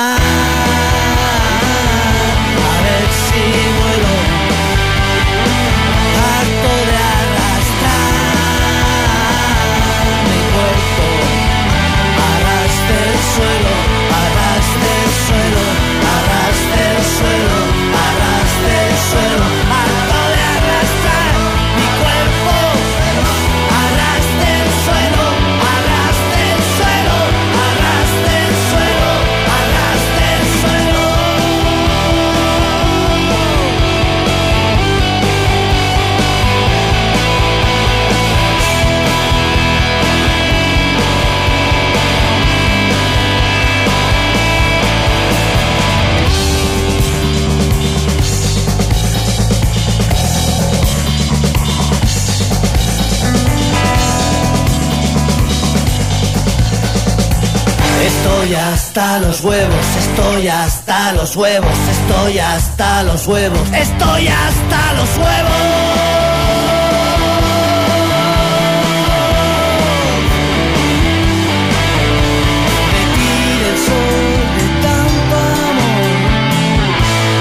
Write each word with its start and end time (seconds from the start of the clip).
why 0.00 0.59
Estoy 58.50 58.64
hasta 58.64 59.20
los 59.20 59.40
huevos, 59.42 59.86
estoy 59.96 60.48
hasta 60.48 61.12
los 61.12 61.36
huevos, 61.36 61.70
estoy 61.88 62.40
hasta 62.40 63.04
los 63.04 63.24
huevos, 63.28 63.60
estoy 63.72 64.26
hasta 64.26 64.92
los 64.94 65.18
huevos. 65.18 65.52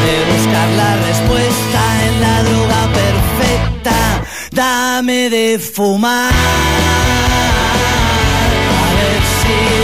De 0.06 0.25
buscar 0.31 0.69
la 0.78 0.96
respuesta 1.08 2.06
en 2.06 2.22
la 2.22 2.44
droga 2.44 2.88
perfecta. 2.94 4.22
Dame 4.52 5.31
de 5.31 5.58
fumar. 5.58 6.31
A 8.78 8.94
ver 8.94 9.22
si 9.42 9.79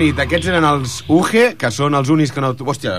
nit. 0.00 0.18
Aquests 0.22 0.48
eren 0.48 0.64
els 0.64 0.96
UGE, 1.12 1.54
que 1.60 1.70
són 1.74 1.96
els 1.98 2.10
únics 2.12 2.32
que 2.32 2.42
no... 2.42 2.54
Hòstia, 2.54 2.98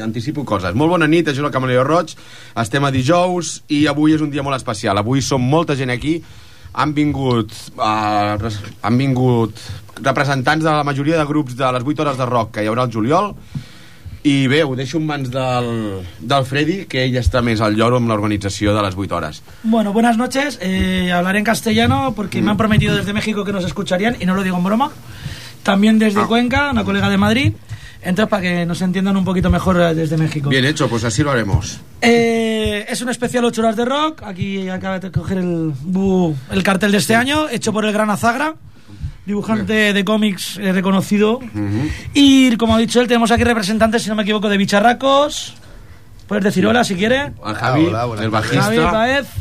anticipo 0.00 0.44
coses. 0.48 0.76
Molt 0.78 0.94
bona 0.94 1.08
nit, 1.10 1.28
això 1.28 1.42
és 1.42 1.48
el 1.48 1.54
Camaleó 1.54 1.84
Roig. 1.86 2.14
Estem 2.58 2.86
a 2.88 2.92
dijous 2.94 3.58
i 3.74 3.84
avui 3.90 4.16
és 4.16 4.24
un 4.24 4.32
dia 4.32 4.44
molt 4.46 4.56
especial. 4.56 4.98
Avui 5.00 5.22
som 5.24 5.44
molta 5.44 5.76
gent 5.78 5.92
aquí. 5.92 6.18
Han 6.78 6.92
vingut, 6.96 7.52
uh, 7.76 8.36
han 8.38 9.00
vingut 9.00 9.60
representants 10.00 10.64
de 10.64 10.70
la 10.70 10.84
majoria 10.86 11.18
de 11.18 11.26
grups 11.28 11.56
de 11.58 11.72
les 11.74 11.88
8 11.94 12.04
hores 12.04 12.20
de 12.20 12.28
rock 12.28 12.54
que 12.56 12.64
hi 12.64 12.70
haurà 12.70 12.86
el 12.86 12.94
juliol. 12.94 13.34
I 14.28 14.48
bé, 14.50 14.62
ho 14.66 14.74
deixo 14.76 14.98
en 14.98 15.06
mans 15.08 15.30
del, 15.32 15.68
del 16.18 16.46
Freddy, 16.46 16.78
que 16.90 17.04
ell 17.06 17.16
està 17.20 17.40
més 17.44 17.62
al 17.64 17.76
lloro 17.78 18.00
amb 18.00 18.10
l'organització 18.10 18.74
de 18.76 18.82
les 18.84 18.96
8 18.96 19.16
hores. 19.16 19.42
Bueno, 19.62 19.92
buenas 19.92 20.18
noches. 20.18 20.58
Eh, 20.60 21.12
hablaré 21.12 21.38
en 21.40 21.46
castellano 21.46 22.14
porque 22.16 22.42
me 22.42 22.50
han 22.50 22.56
prometido 22.56 22.96
desde 22.96 23.12
México 23.12 23.44
que 23.44 23.52
nos 23.52 23.64
escucharían 23.64 24.16
y 24.20 24.26
no 24.26 24.34
lo 24.34 24.42
digo 24.42 24.56
en 24.56 24.64
broma. 24.64 24.90
También 25.68 25.98
desde 25.98 26.20
Ah. 26.22 26.26
Cuenca, 26.26 26.70
una 26.70 26.82
colega 26.82 27.10
de 27.10 27.18
Madrid. 27.18 27.52
Entonces, 28.00 28.30
para 28.30 28.42
que 28.42 28.64
nos 28.64 28.80
entiendan 28.80 29.16
un 29.18 29.24
poquito 29.24 29.50
mejor 29.50 29.78
eh, 29.80 29.94
desde 29.94 30.16
México. 30.16 30.48
Bien 30.48 30.64
hecho, 30.64 30.88
pues 30.88 31.04
así 31.04 31.22
lo 31.22 31.30
haremos. 31.30 31.80
Eh, 32.00 32.86
es 32.88 33.02
un 33.02 33.10
especial 33.10 33.44
8 33.44 33.60
horas 33.60 33.76
de 33.76 33.84
rock. 33.84 34.22
Aquí 34.24 34.66
acaba 34.68 34.98
de 34.98 35.10
coger 35.10 35.38
el, 35.38 35.72
el 36.50 36.62
cartel 36.62 36.92
de 36.92 36.98
este 36.98 37.14
año, 37.16 37.48
hecho 37.50 37.70
por 37.72 37.84
el 37.84 37.92
gran 37.92 38.08
Azagra, 38.08 38.54
dibujante 39.26 39.92
de 39.92 40.04
cómics 40.06 40.56
eh, 40.58 40.72
reconocido. 40.72 41.40
Y 42.14 42.56
como 42.56 42.76
ha 42.76 42.78
dicho 42.78 43.00
él, 43.02 43.08
tenemos 43.08 43.30
aquí 43.30 43.44
representantes, 43.44 44.02
si 44.04 44.08
no 44.08 44.14
me 44.14 44.22
equivoco, 44.22 44.48
de 44.48 44.56
Bicharracos. 44.56 45.54
Puedes 46.28 46.44
decir 46.44 46.66
hola 46.66 46.84
si 46.84 46.94
quiere. 46.94 47.32
Al 47.44 47.54
Javi, 47.56 47.86
hola, 47.86 48.04
buenas 48.06 48.24
el 48.24 48.30
noches. 48.30 48.58
Javi 48.58 48.78
bajista. 48.78 49.32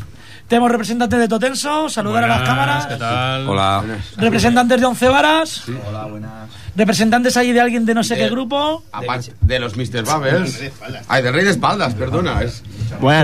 Tenemos 0.48 0.72
representantes 0.72 1.20
de 1.20 1.28
Totenso, 1.28 1.90
saludar 1.90 2.24
a 2.24 2.28
las 2.28 2.42
cámaras. 2.48 2.86
¿Qué 2.88 2.96
tal? 2.96 3.50
Hola. 3.50 3.84
Representantes 4.16 4.80
de 4.80 4.86
Once 4.86 5.08
Varas. 5.10 5.64
Representantes 6.74 7.36
ahí 7.36 7.52
de 7.52 7.60
alguien 7.60 7.86
de 7.86 7.94
no 7.94 8.04
sé 8.04 8.16
De- 8.16 8.22
qué 8.22 8.30
grupo. 8.30 8.84
Aparte 8.94 9.34
de 9.42 9.60
los 9.60 9.76
Mr. 9.76 10.04
Bubbles. 10.04 10.72
Ay, 11.10 11.24
del 11.24 11.34
Rey 11.34 11.44
de 11.44 11.52
Espaldas, 11.52 11.96
perdona. 11.96 12.42
Es... 12.44 12.64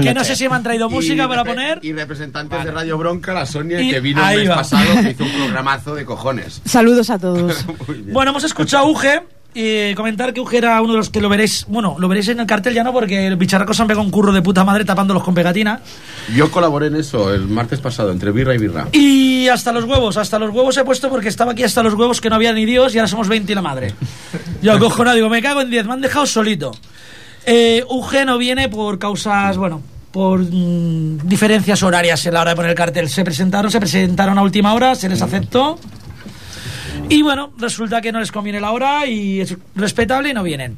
Que 0.01 0.13
no 0.13 0.23
sé 0.25 0.35
si 0.35 0.49
me 0.49 0.55
han 0.55 0.63
traído 0.63 0.89
música 0.89 1.23
Y 1.23 1.27
para 1.27 1.45
poner. 1.45 1.79
Y 1.81 1.93
representantes 1.93 2.61
de 2.65 2.71
Radio 2.71 2.97
Bronca, 2.97 3.31
la 3.33 3.45
Sonia, 3.45 3.79
Y 3.79 3.89
que 3.91 3.99
vino 4.01 4.27
el 4.29 4.39
mes 4.39 4.49
va. 4.49 4.55
pasado, 4.55 4.83
que 5.01 5.11
hizo 5.11 5.23
un 5.23 5.31
programazo 5.31 5.95
de 5.95 6.03
cojones. 6.03 6.61
Saludos 6.65 7.09
a 7.09 7.19
todos. 7.19 7.65
Bueno, 8.11 8.31
hemos 8.31 8.43
escuchado 8.43 8.85
a 8.85 8.89
Uge. 8.89 9.21
Y 9.55 9.93
comentar 9.93 10.33
que 10.33 10.41
Uge 10.41 10.57
era 10.57 10.81
uno 10.81 10.93
de 10.93 10.97
los 10.97 11.09
que 11.09 11.21
lo 11.21 11.29
veréis. 11.29 11.65
Bueno, 11.67 11.95
lo 11.99 12.07
veréis 12.07 12.27
en 12.29 12.39
el 12.39 12.47
cartel 12.47 12.73
ya 12.73 12.83
no, 12.83 12.91
porque 12.91 13.27
el 13.27 13.35
bicharracos 13.35 13.79
han 13.79 13.87
pegado 13.87 14.03
un 14.03 14.11
curro 14.11 14.31
de 14.31 14.41
puta 14.41 14.63
madre 14.63 14.83
tapándolos 14.83 15.23
con 15.23 15.35
pegatina. 15.35 15.79
Yo 16.35 16.49
colaboré 16.49 16.87
en 16.87 16.95
eso 16.95 17.33
el 17.33 17.47
martes 17.47 17.79
pasado, 17.79 18.11
entre 18.11 18.31
birra 18.31 18.55
y 18.55 18.57
birra. 18.57 18.87
Y 18.91 19.47
hasta 19.49 19.71
los 19.71 19.83
huevos, 19.83 20.17
hasta 20.17 20.39
los 20.39 20.49
huevos 20.49 20.75
he 20.77 20.83
puesto 20.83 21.09
porque 21.09 21.27
estaba 21.29 21.51
aquí 21.51 21.63
hasta 21.63 21.83
los 21.83 21.93
huevos 21.93 22.19
que 22.19 22.29
no 22.29 22.35
había 22.35 22.51
ni 22.53 22.65
Dios 22.65 22.95
y 22.95 22.97
ahora 22.97 23.07
somos 23.07 23.27
20 23.27 23.51
y 23.51 23.55
la 23.55 23.61
madre. 23.61 23.93
Yo 24.61 24.79
cojo 24.79 25.03
digo, 25.13 25.29
me 25.29 25.41
cago 25.41 25.61
en 25.61 25.69
10, 25.69 25.85
me 25.85 25.93
han 25.93 26.01
dejado 26.01 26.25
solito. 26.25 26.71
Eh, 27.45 27.83
UG 27.87 28.25
no 28.25 28.37
viene 28.37 28.69
por 28.69 28.97
causas, 28.97 29.57
bueno, 29.57 29.81
por 30.11 30.39
mm, 30.39 31.27
diferencias 31.27 31.83
horarias 31.83 32.25
en 32.25 32.33
la 32.33 32.41
hora 32.41 32.51
de 32.51 32.55
poner 32.55 32.71
el 32.71 32.77
cartel. 32.77 33.09
Se 33.09 33.23
presentaron, 33.23 33.69
se 33.69 33.79
presentaron 33.79 34.37
a 34.37 34.41
última 34.41 34.73
hora, 34.73 34.95
se 34.95 35.09
les 35.09 35.21
aceptó. 35.21 35.77
Y 37.09 37.21
bueno, 37.21 37.51
resulta 37.57 38.01
que 38.01 38.11
no 38.11 38.19
les 38.19 38.31
conviene 38.31 38.59
la 38.59 38.71
hora 38.71 39.05
y 39.05 39.41
es 39.41 39.55
respetable 39.75 40.29
y 40.29 40.33
no 40.33 40.43
vienen. 40.43 40.77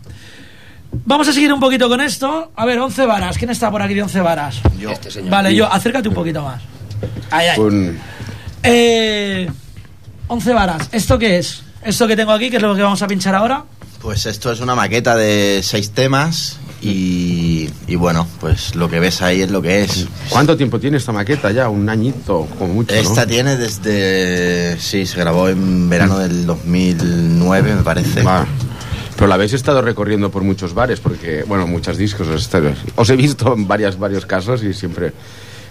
Vamos 1.06 1.28
a 1.28 1.34
seguir 1.34 1.52
un 1.52 1.60
poquito 1.60 1.90
con 1.90 2.00
esto. 2.02 2.52
A 2.56 2.66
ver, 2.66 2.80
11 2.80 3.06
varas. 3.06 3.38
¿Quién 3.38 3.50
está 3.52 3.70
por 3.70 3.82
aquí 3.82 3.94
de 3.94 4.04
11 4.04 4.20
varas? 4.22 4.62
Yo. 4.80 4.92
Este 4.92 5.12
señor. 5.12 5.30
Vale, 5.30 5.54
yo, 5.54 5.72
acércate 5.72 6.08
un 6.08 6.16
poquito 6.16 6.42
más. 6.42 6.62
Ay, 7.32 7.48
ay. 7.48 7.60
Un... 7.60 8.00
Eh, 8.64 9.50
11 10.28 10.54
varas. 10.54 10.90
¿Esto 10.92 11.20
qué 11.20 11.38
es? 11.38 11.64
Esto 11.84 12.08
que 12.08 12.16
tengo 12.16 12.32
aquí, 12.32 12.50
que 12.50 12.58
es 12.58 12.62
lo 12.62 12.76
que 12.76 12.82
vamos 12.82 13.02
a 13.02 13.08
pinchar 13.08 13.36
ahora. 13.36 13.64
Pues 14.02 14.26
esto 14.26 14.52
es 14.52 14.60
una 14.60 14.76
maqueta 14.76 15.16
de 15.16 15.62
seis 15.64 15.92
temas 15.92 16.60
y, 16.86 17.70
y 17.88 17.96
bueno, 17.96 18.28
pues 18.40 18.76
lo 18.76 18.88
que 18.90 19.00
ves 19.00 19.22
ahí 19.22 19.42
es 19.42 19.50
lo 19.50 19.62
que 19.62 19.84
es. 19.84 20.08
¿Cuánto 20.30 20.56
tiempo 20.56 20.80
tiene 20.80 20.98
esta 20.98 21.12
maqueta 21.12 21.52
ya? 21.52 21.68
Un 21.70 21.90
añito, 21.90 22.48
como 22.60 22.74
mucho, 22.76 22.94
¿no? 22.94 23.02
Esta 23.02 23.26
tiene 23.26 23.58
desde... 23.58 24.78
Sí, 24.80 25.06
se 25.06 25.20
grabó 25.20 25.50
en 25.50 25.90
verano 25.90 26.20
del 26.20 26.46
2009, 26.46 27.76
me 27.76 27.82
parece. 27.84 28.22
Va. 28.22 28.46
Pero 29.16 29.28
la 29.28 29.36
habéis 29.36 29.54
estado 29.54 29.82
recorriendo 29.82 30.30
por 30.30 30.44
muchos 30.44 30.74
bares, 30.74 31.00
porque, 31.00 31.44
bueno, 31.48 31.66
muchos 31.66 31.98
discos. 31.98 32.28
Os 32.96 33.10
he 33.10 33.16
visto 33.16 33.54
en 33.54 33.68
varias, 33.68 33.98
varios 33.98 34.26
casos 34.26 34.62
y 34.64 34.74
siempre, 34.74 35.14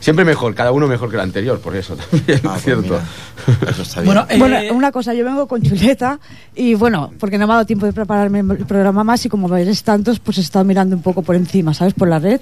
siempre 0.04 0.22
mejor, 0.26 0.54
cada 0.54 0.70
uno 0.70 0.86
mejor 0.86 1.08
que 1.08 1.16
el 1.16 1.22
anterior, 1.22 1.58
por 1.60 1.74
eso 1.74 1.96
también, 2.10 2.40
Ah, 2.44 2.50
pues 2.52 2.62
¿cierto? 2.64 2.82
mira, 2.82 3.70
eso 3.70 3.82
está 3.82 4.00
bien. 4.02 4.06
Bueno, 4.14 4.26
eh, 4.28 4.38
Bueno, 4.38 4.74
una 4.74 4.92
cosa, 4.92 5.14
yo 5.14 5.24
vengo 5.24 5.48
con 5.48 5.62
chuleta 5.62 6.18
y 6.54 6.74
bueno, 6.74 7.10
porque 7.18 7.38
no 7.38 7.46
me 7.46 7.54
ha 7.54 7.56
dado 7.56 7.66
tiempo 7.66 7.86
de 7.86 7.92
prepararme 7.94 8.40
el 8.40 8.66
programa 8.66 9.02
más 9.02 9.24
y 9.24 9.30
como 9.30 9.54
eres 9.56 9.82
tantos, 9.82 10.18
pues 10.20 10.36
he 10.36 10.42
estado 10.42 10.64
mirando 10.66 10.94
un 10.94 11.00
poco 11.02 11.22
por 11.22 11.36
encima, 11.36 11.72
¿sabes? 11.72 11.94
Por 11.94 12.08
la 12.08 12.18
red. 12.18 12.40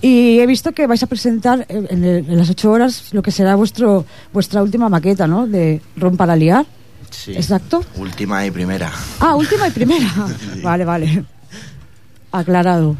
Y 0.00 0.38
he 0.38 0.46
visto 0.46 0.70
que 0.70 0.86
vais 0.86 1.02
a 1.02 1.06
presentar 1.08 1.66
eh, 1.68 1.86
en, 1.90 2.04
el- 2.04 2.30
en 2.30 2.38
las 2.38 2.48
ocho 2.48 2.70
horas 2.70 3.12
lo 3.12 3.22
que 3.22 3.32
será 3.32 3.56
vuestro 3.56 4.06
vuestra 4.32 4.62
última 4.62 4.88
maqueta, 4.88 5.26
¿no? 5.26 5.48
De 5.48 5.80
Ron 5.96 6.16
para 6.16 6.36
liar. 6.36 6.64
Sí. 7.10 7.32
Exacto. 7.32 7.82
Última 7.96 8.46
y 8.46 8.52
primera. 8.52 8.88
Ah, 9.18 9.34
última 9.34 9.66
y 9.66 9.72
primera. 9.72 10.08
vale, 10.62 10.84
vale. 10.84 11.24
Aclarado. 12.32 12.94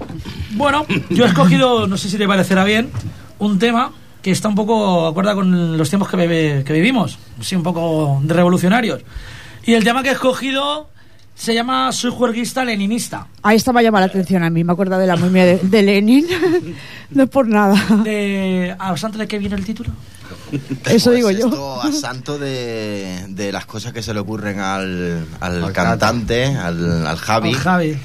Bueno, 0.54 0.84
yo 1.10 1.24
he 1.24 1.28
escogido, 1.28 1.86
no 1.86 1.96
sé 1.96 2.08
si 2.08 2.18
te 2.18 2.26
parecerá 2.26 2.64
bien, 2.64 2.90
un 3.40 3.58
tema 3.58 3.92
que 4.22 4.30
está 4.30 4.48
un 4.48 4.54
poco 4.54 5.06
acuerda 5.06 5.34
con 5.34 5.76
los 5.76 5.88
tiempos 5.88 6.08
que, 6.08 6.62
vivimos, 6.68 7.18
sí, 7.40 7.56
un 7.56 7.62
poco 7.62 8.20
de 8.22 8.34
revolucionarios. 8.34 9.02
Y 9.64 9.74
el 9.74 9.84
tema 9.84 10.02
que 10.02 10.10
he 10.10 10.12
escogido 10.12 10.88
se 11.34 11.54
llama 11.54 11.90
Soy 11.92 12.10
juerguista 12.10 12.64
leninista. 12.64 13.26
Ahí 13.42 13.56
esta 13.56 13.72
me 13.72 13.80
ha 13.80 13.82
llamado 13.82 14.06
la 14.06 14.10
atención 14.10 14.42
a 14.42 14.50
mí, 14.50 14.62
me 14.62 14.72
acuerdo 14.72 14.98
de 14.98 15.06
la 15.06 15.16
momia 15.16 15.46
de, 15.46 15.58
de 15.58 15.82
Lenin. 15.82 16.26
no 17.10 17.22
es 17.22 17.30
por 17.30 17.48
nada. 17.48 17.82
De, 18.04 18.76
¿A 18.78 18.94
santo 18.96 19.18
de 19.18 19.26
qué 19.26 19.38
viene 19.38 19.56
el 19.56 19.64
título? 19.64 19.90
Eso 20.84 21.10
Pues 21.10 21.16
digo 21.16 21.30
yo. 21.30 21.46
Esto 21.46 21.82
a 21.82 21.92
santo 21.92 22.38
de, 22.38 23.24
de 23.28 23.52
las 23.52 23.64
cosas 23.64 23.92
que 23.92 24.02
se 24.02 24.12
le 24.12 24.20
ocurren 24.20 24.60
al, 24.60 25.26
al 25.40 25.64
Al 25.64 25.72
cantante, 25.72 26.44
al, 26.44 27.06
al 27.06 27.16
Javi. 27.16 27.48
Al 27.50 27.56
Javi. 27.56 27.98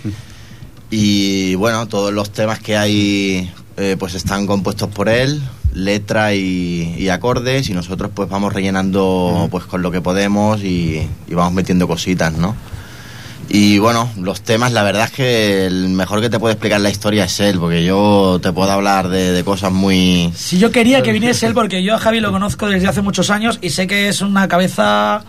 Y 0.91 1.55
bueno, 1.55 1.87
todos 1.87 2.13
los 2.13 2.31
temas 2.31 2.59
que 2.59 2.77
hay 2.77 3.51
eh, 3.77 3.95
pues 3.99 4.15
están 4.15 4.47
compuestos 4.47 4.89
por 4.89 5.09
él, 5.09 5.41
letra 5.73 6.33
y, 6.33 6.95
y 6.97 7.09
acordes, 7.09 7.69
y 7.69 7.73
nosotros 7.73 8.11
pues 8.13 8.29
vamos 8.29 8.53
rellenando 8.53 9.47
pues 9.51 9.65
con 9.65 9.81
lo 9.81 9.91
que 9.91 10.01
podemos 10.01 10.61
y, 10.61 11.07
y 11.27 11.33
vamos 11.33 11.53
metiendo 11.53 11.87
cositas, 11.87 12.33
¿no? 12.33 12.55
Y 13.47 13.77
bueno, 13.77 14.09
los 14.19 14.41
temas, 14.41 14.71
la 14.71 14.81
verdad 14.81 15.05
es 15.05 15.11
que 15.11 15.65
el 15.65 15.89
mejor 15.89 16.19
que 16.19 16.29
te 16.29 16.39
puede 16.39 16.53
explicar 16.53 16.81
la 16.81 16.89
historia 16.89 17.25
es 17.25 17.39
él, 17.39 17.59
porque 17.59 17.83
yo 17.83 18.39
te 18.41 18.51
puedo 18.51 18.71
hablar 18.71 19.09
de, 19.09 19.33
de 19.33 19.43
cosas 19.43 19.71
muy... 19.71 20.31
Si 20.35 20.57
yo 20.57 20.71
quería 20.71 21.03
que 21.03 21.11
viniese 21.11 21.45
él, 21.45 21.53
porque 21.53 21.83
yo 21.83 21.93
a 21.93 21.99
Javi 21.99 22.21
lo 22.21 22.31
conozco 22.31 22.67
desde 22.67 22.87
hace 22.87 23.01
muchos 23.01 23.29
años 23.29 23.59
y 23.61 23.69
sé 23.69 23.85
que 23.85 24.09
es 24.09 24.21
una 24.21 24.47
cabeza 24.47 25.23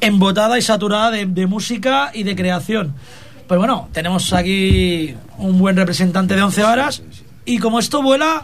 embotada 0.00 0.58
y 0.58 0.62
saturada 0.62 1.10
de, 1.10 1.26
de 1.26 1.46
música 1.46 2.10
y 2.14 2.22
de 2.22 2.34
creación. 2.34 2.94
Pues 3.46 3.58
bueno, 3.58 3.88
tenemos 3.92 4.32
aquí 4.32 5.14
un 5.36 5.58
buen 5.58 5.76
representante 5.76 6.34
de 6.34 6.42
11 6.42 6.62
varas 6.62 7.02
y 7.44 7.58
como 7.58 7.78
esto 7.78 8.02
vuela, 8.02 8.42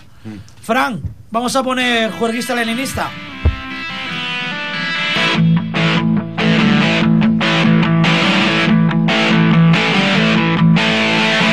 Fran, 0.63 1.03
vamos 1.31 1.57
a 1.57 1.63
poner 1.63 2.13
juerguista 2.13 2.55
leninista. 2.55 3.11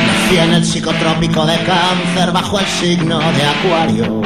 Nací 0.08 0.38
en 0.38 0.54
el 0.54 0.66
psicotrópico 0.66 1.46
de 1.46 1.58
cáncer 1.64 2.32
bajo 2.34 2.60
el 2.60 2.66
signo 2.66 3.20
de 3.20 3.44
acuario. 3.44 4.22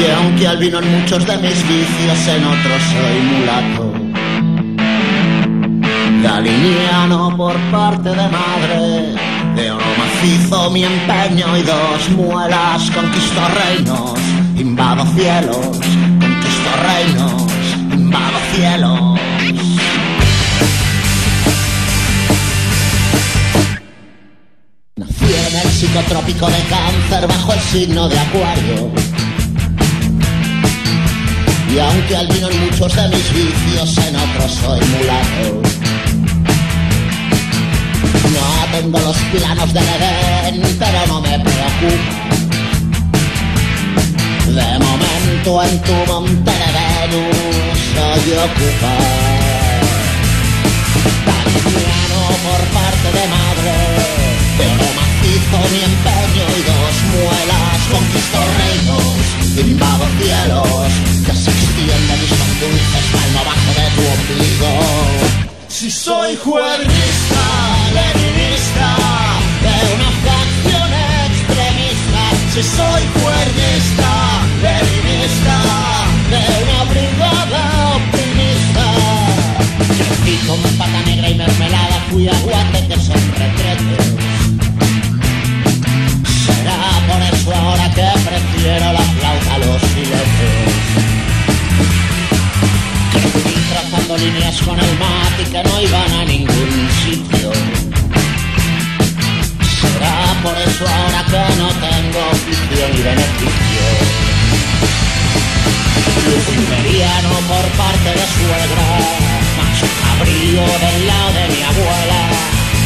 Y 0.00 0.10
aunque 0.10 0.48
al 0.48 0.56
vino 0.56 0.80
en 0.80 1.00
muchos 1.00 1.26
de 1.26 1.36
mis 1.36 1.68
vicios, 1.68 2.28
en 2.28 2.44
otros 2.44 2.82
soy 2.92 3.20
mulato. 3.30 3.92
Galiniano 6.22 7.36
por 7.36 7.56
parte 7.70 8.08
de 8.08 8.28
madre, 8.28 9.31
de 9.54 9.70
oro 9.70 9.84
macizo 9.98 10.70
mi 10.70 10.84
empeño 10.84 11.56
y 11.56 11.62
dos 11.62 12.10
muelas. 12.16 12.90
Conquisto 12.90 13.40
reinos, 13.48 14.18
invado 14.56 15.04
cielos, 15.14 15.56
conquisto 16.20 16.70
reinos, 16.82 17.42
invado 17.92 18.38
cielos. 18.54 19.20
Nací 24.96 25.24
en 25.24 25.56
el 25.60 25.70
psicotrópico 25.70 26.46
de 26.46 26.62
cáncer 26.68 27.28
bajo 27.28 27.52
el 27.52 27.60
signo 27.60 28.08
de 28.08 28.18
acuario. 28.18 28.90
Y 31.74 31.78
aunque 31.78 32.16
al 32.16 32.26
vino 32.26 32.50
en 32.50 32.60
muchos 32.60 32.94
de 32.94 33.08
mis 33.08 33.32
vicios, 33.32 33.98
en 33.98 34.16
otros 34.16 34.52
soy 34.52 34.80
mulato. 34.80 35.81
No 38.34 38.78
tengo 38.78 38.98
los 39.00 39.16
planos 39.16 39.72
del 39.72 39.84
Edén, 39.84 40.76
pero 40.78 41.06
no 41.08 41.20
me 41.20 41.38
preocupa. 41.38 42.32
De 44.46 44.78
momento 44.78 45.62
en 45.62 45.82
tu 45.82 45.94
monte 46.12 46.50
de 46.50 46.70
Venus 46.76 47.78
soy 47.94 48.32
ocupa. 48.46 48.94
Italiano 51.48 52.20
por 52.44 52.62
parte 52.76 53.08
de 53.18 53.24
madre, 53.28 53.74
de 54.58 54.64
oro 54.72 54.88
macizo 54.98 55.58
mi 55.72 55.80
empeño 55.90 56.44
y 56.58 56.62
dos 56.70 56.94
muelas. 57.12 57.78
Conquisto 57.92 58.38
reinos, 58.58 59.24
invado 59.56 60.04
cielos, 60.20 60.92
que 61.24 61.32
se 61.32 61.50
extienden 61.50 62.20
y 62.24 62.28
son 62.28 62.50
dulces 62.60 63.06
palmo 63.12 63.42
bajo 63.44 63.70
de 63.78 63.86
tu 63.94 64.02
ombligo. 64.14 65.51
Si 65.72 65.90
soy 65.90 66.36
juerguista, 66.36 67.44
leninista, 67.94 68.94
de 69.64 69.74
una 69.94 70.10
facción 70.22 70.90
extremista. 71.24 72.22
Si 72.52 72.62
soy 72.62 73.02
juerguista, 73.16 74.10
leninista, 74.60 75.56
de 76.28 76.42
una 76.62 76.80
brigada 76.92 77.62
optimista. 77.96 78.84
Crecí 79.96 80.34
con 80.46 80.60
pata 80.76 81.00
negra 81.06 81.30
y 81.30 81.34
mermelada, 81.36 82.04
fui 82.10 82.28
a 82.28 82.34
guate 82.40 82.86
que 82.88 82.96
son 83.00 83.22
retretes. 83.38 84.06
Será 86.44 86.80
por 87.08 87.20
eso 87.34 87.50
ahora 87.54 87.90
que 87.94 88.08
prefiero 88.28 88.92
la 88.92 89.00
flauta 89.00 89.54
a 89.54 89.58
los 89.58 89.82
filetes. 89.94 90.92
Trazando 93.72 94.18
líneas 94.18 94.60
con 94.60 94.78
el 94.78 94.98
mate 94.98 95.44
que 95.50 95.62
no 95.62 95.80
iban 95.80 96.12
a 96.12 96.24
ningún 96.26 96.90
sitio. 97.02 97.50
Será 99.80 100.36
por 100.42 100.56
eso 100.58 100.84
ahora 100.86 101.24
que 101.32 101.44
no 101.56 101.68
tengo 101.80 102.20
oficio 102.32 102.84
ni 102.92 103.00
beneficio. 103.00 103.86
Luciferiano 106.28 107.32
por 107.48 107.64
parte 107.80 108.10
de 108.18 108.26
suegra, 108.36 108.88
macho 109.56 109.88
cabrío 110.02 110.64
del 110.84 111.06
lado 111.06 111.32
de 111.32 111.44
mi 111.54 111.62
abuela. 111.62 112.22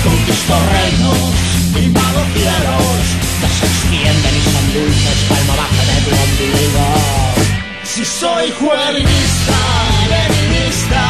Conquisto 0.05 0.55
reinos, 0.71 1.35
invado 1.83 2.21
cielos, 2.33 3.03
que 3.41 3.49
se 3.59 3.67
extienden 3.67 4.35
y 4.39 4.43
son 4.53 4.67
dulces 4.73 5.19
palmo 5.29 5.55
bajo 5.57 5.83
de 5.91 5.97
tu 6.05 6.11
ombligo. 6.23 7.56
Si 7.97 8.05
soy 8.05 8.51
juerguista, 8.51 9.59
leninista, 10.11 11.03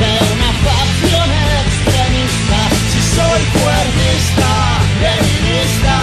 de 0.00 0.12
una 0.34 0.52
facción 0.66 1.30
extremista. 1.64 2.58
Si 2.92 3.00
soy 3.16 3.40
juerguista, 3.56 4.50
leninista, 5.00 5.96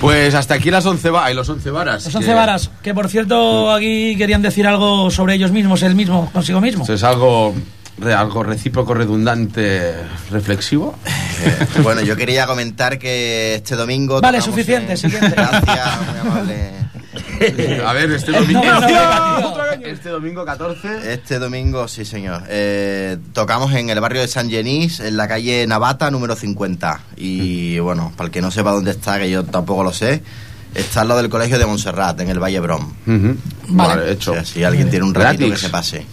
Pues 0.00 0.34
hasta 0.34 0.54
aquí 0.54 0.70
las 0.70 0.86
11 0.86 1.10
va 1.10 1.30
y 1.30 1.34
los 1.34 1.48
11 1.48 1.70
varas. 1.70 2.04
Los 2.04 2.14
once 2.14 2.28
que- 2.28 2.34
varas, 2.34 2.70
que 2.82 2.94
por 2.94 3.08
cierto 3.08 3.72
aquí 3.72 4.14
querían 4.16 4.42
decir 4.42 4.66
algo 4.66 5.10
sobre 5.10 5.34
ellos 5.34 5.50
mismos, 5.50 5.82
él 5.82 5.94
mismo, 5.96 6.30
consigo 6.32 6.60
mismo. 6.60 6.84
Eso 6.84 6.94
es 6.94 7.02
algo, 7.02 7.52
algo 8.16 8.42
recíproco, 8.44 8.94
redundante, 8.94 9.94
reflexivo. 10.30 10.96
Eh, 11.06 11.66
bueno, 11.82 12.00
yo 12.02 12.14
quería 12.16 12.46
comentar 12.46 12.98
que 12.98 13.56
este 13.56 13.74
domingo. 13.74 14.20
Vale, 14.20 14.40
suficiente, 14.40 14.92
en- 14.92 14.98
suficiente. 14.98 15.34
Gracias, 15.36 15.88
muy 16.22 16.30
amable. 16.30 16.70
A 17.86 17.92
ver, 17.92 18.10
este 18.12 18.32
No, 18.32 18.40
domingo. 18.40 18.62
no, 18.64 19.40
no. 19.40 19.57
Este 19.84 20.08
domingo 20.10 20.44
14. 20.44 21.12
Este 21.12 21.38
domingo, 21.38 21.88
sí, 21.88 22.04
señor. 22.04 22.42
Eh, 22.48 23.16
tocamos 23.32 23.72
en 23.74 23.90
el 23.90 24.00
barrio 24.00 24.20
de 24.20 24.28
San 24.28 24.48
Genís, 24.50 25.00
en 25.00 25.16
la 25.16 25.28
calle 25.28 25.66
Navata, 25.66 26.10
número 26.10 26.34
50. 26.36 27.00
Y 27.16 27.78
bueno, 27.78 28.12
para 28.16 28.26
el 28.26 28.30
que 28.32 28.40
no 28.40 28.50
sepa 28.50 28.72
dónde 28.72 28.90
está, 28.92 29.18
que 29.18 29.30
yo 29.30 29.44
tampoco 29.44 29.82
lo 29.84 29.92
sé, 29.92 30.22
está 30.74 31.02
al 31.02 31.08
lado 31.08 31.20
del 31.22 31.30
colegio 31.30 31.58
de 31.58 31.66
Montserrat, 31.66 32.20
en 32.20 32.28
el 32.28 32.38
Valle 32.42 32.60
Brom. 32.60 32.92
Ujú. 33.06 33.36
Vale. 33.68 33.96
Vale, 33.96 34.12
hecho. 34.12 34.32
O 34.32 34.34
sea, 34.34 34.44
si 34.44 34.64
alguien 34.64 34.90
tiene 34.90 35.04
un 35.04 35.14
ratito 35.14 35.46
Gratis. 35.46 35.54
que 35.60 35.66
se 35.66 35.70
pase. 35.70 36.06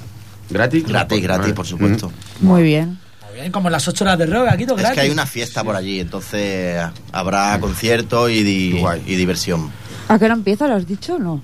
¿Gratis? 0.49 0.85
Gratis, 0.87 1.21
gratis, 1.23 1.41
Vale. 1.43 1.53
por 1.53 1.65
supuesto. 1.65 2.11
Muy 2.41 2.63
bien. 2.63 2.99
Muy 3.27 3.41
bien, 3.41 3.51
como 3.51 3.67
en 3.67 3.73
las 3.73 3.87
8 3.87 4.03
horas 4.05 4.17
de 4.19 4.27
rock, 4.27 4.47
aquí 4.49 4.65
todo 4.65 4.75
Es 4.77 4.81
gratis. 4.83 4.95
que 4.95 5.01
hay 5.01 5.09
una 5.11 5.25
fiesta 5.25 5.63
por 5.63 5.75
allí, 5.75 5.99
entonces 5.99 6.81
habrá 7.11 7.59
concierto 7.59 8.29
y, 8.29 8.43
di- 8.43 8.81
y 9.07 9.15
diversión. 9.15 9.71
¿A 10.07 10.17
qué 10.19 10.25
hora 10.25 10.35
empieza? 10.35 10.67
¿Lo 10.67 10.75
has 10.75 10.87
dicho 10.87 11.15
o 11.15 11.19
no? 11.19 11.41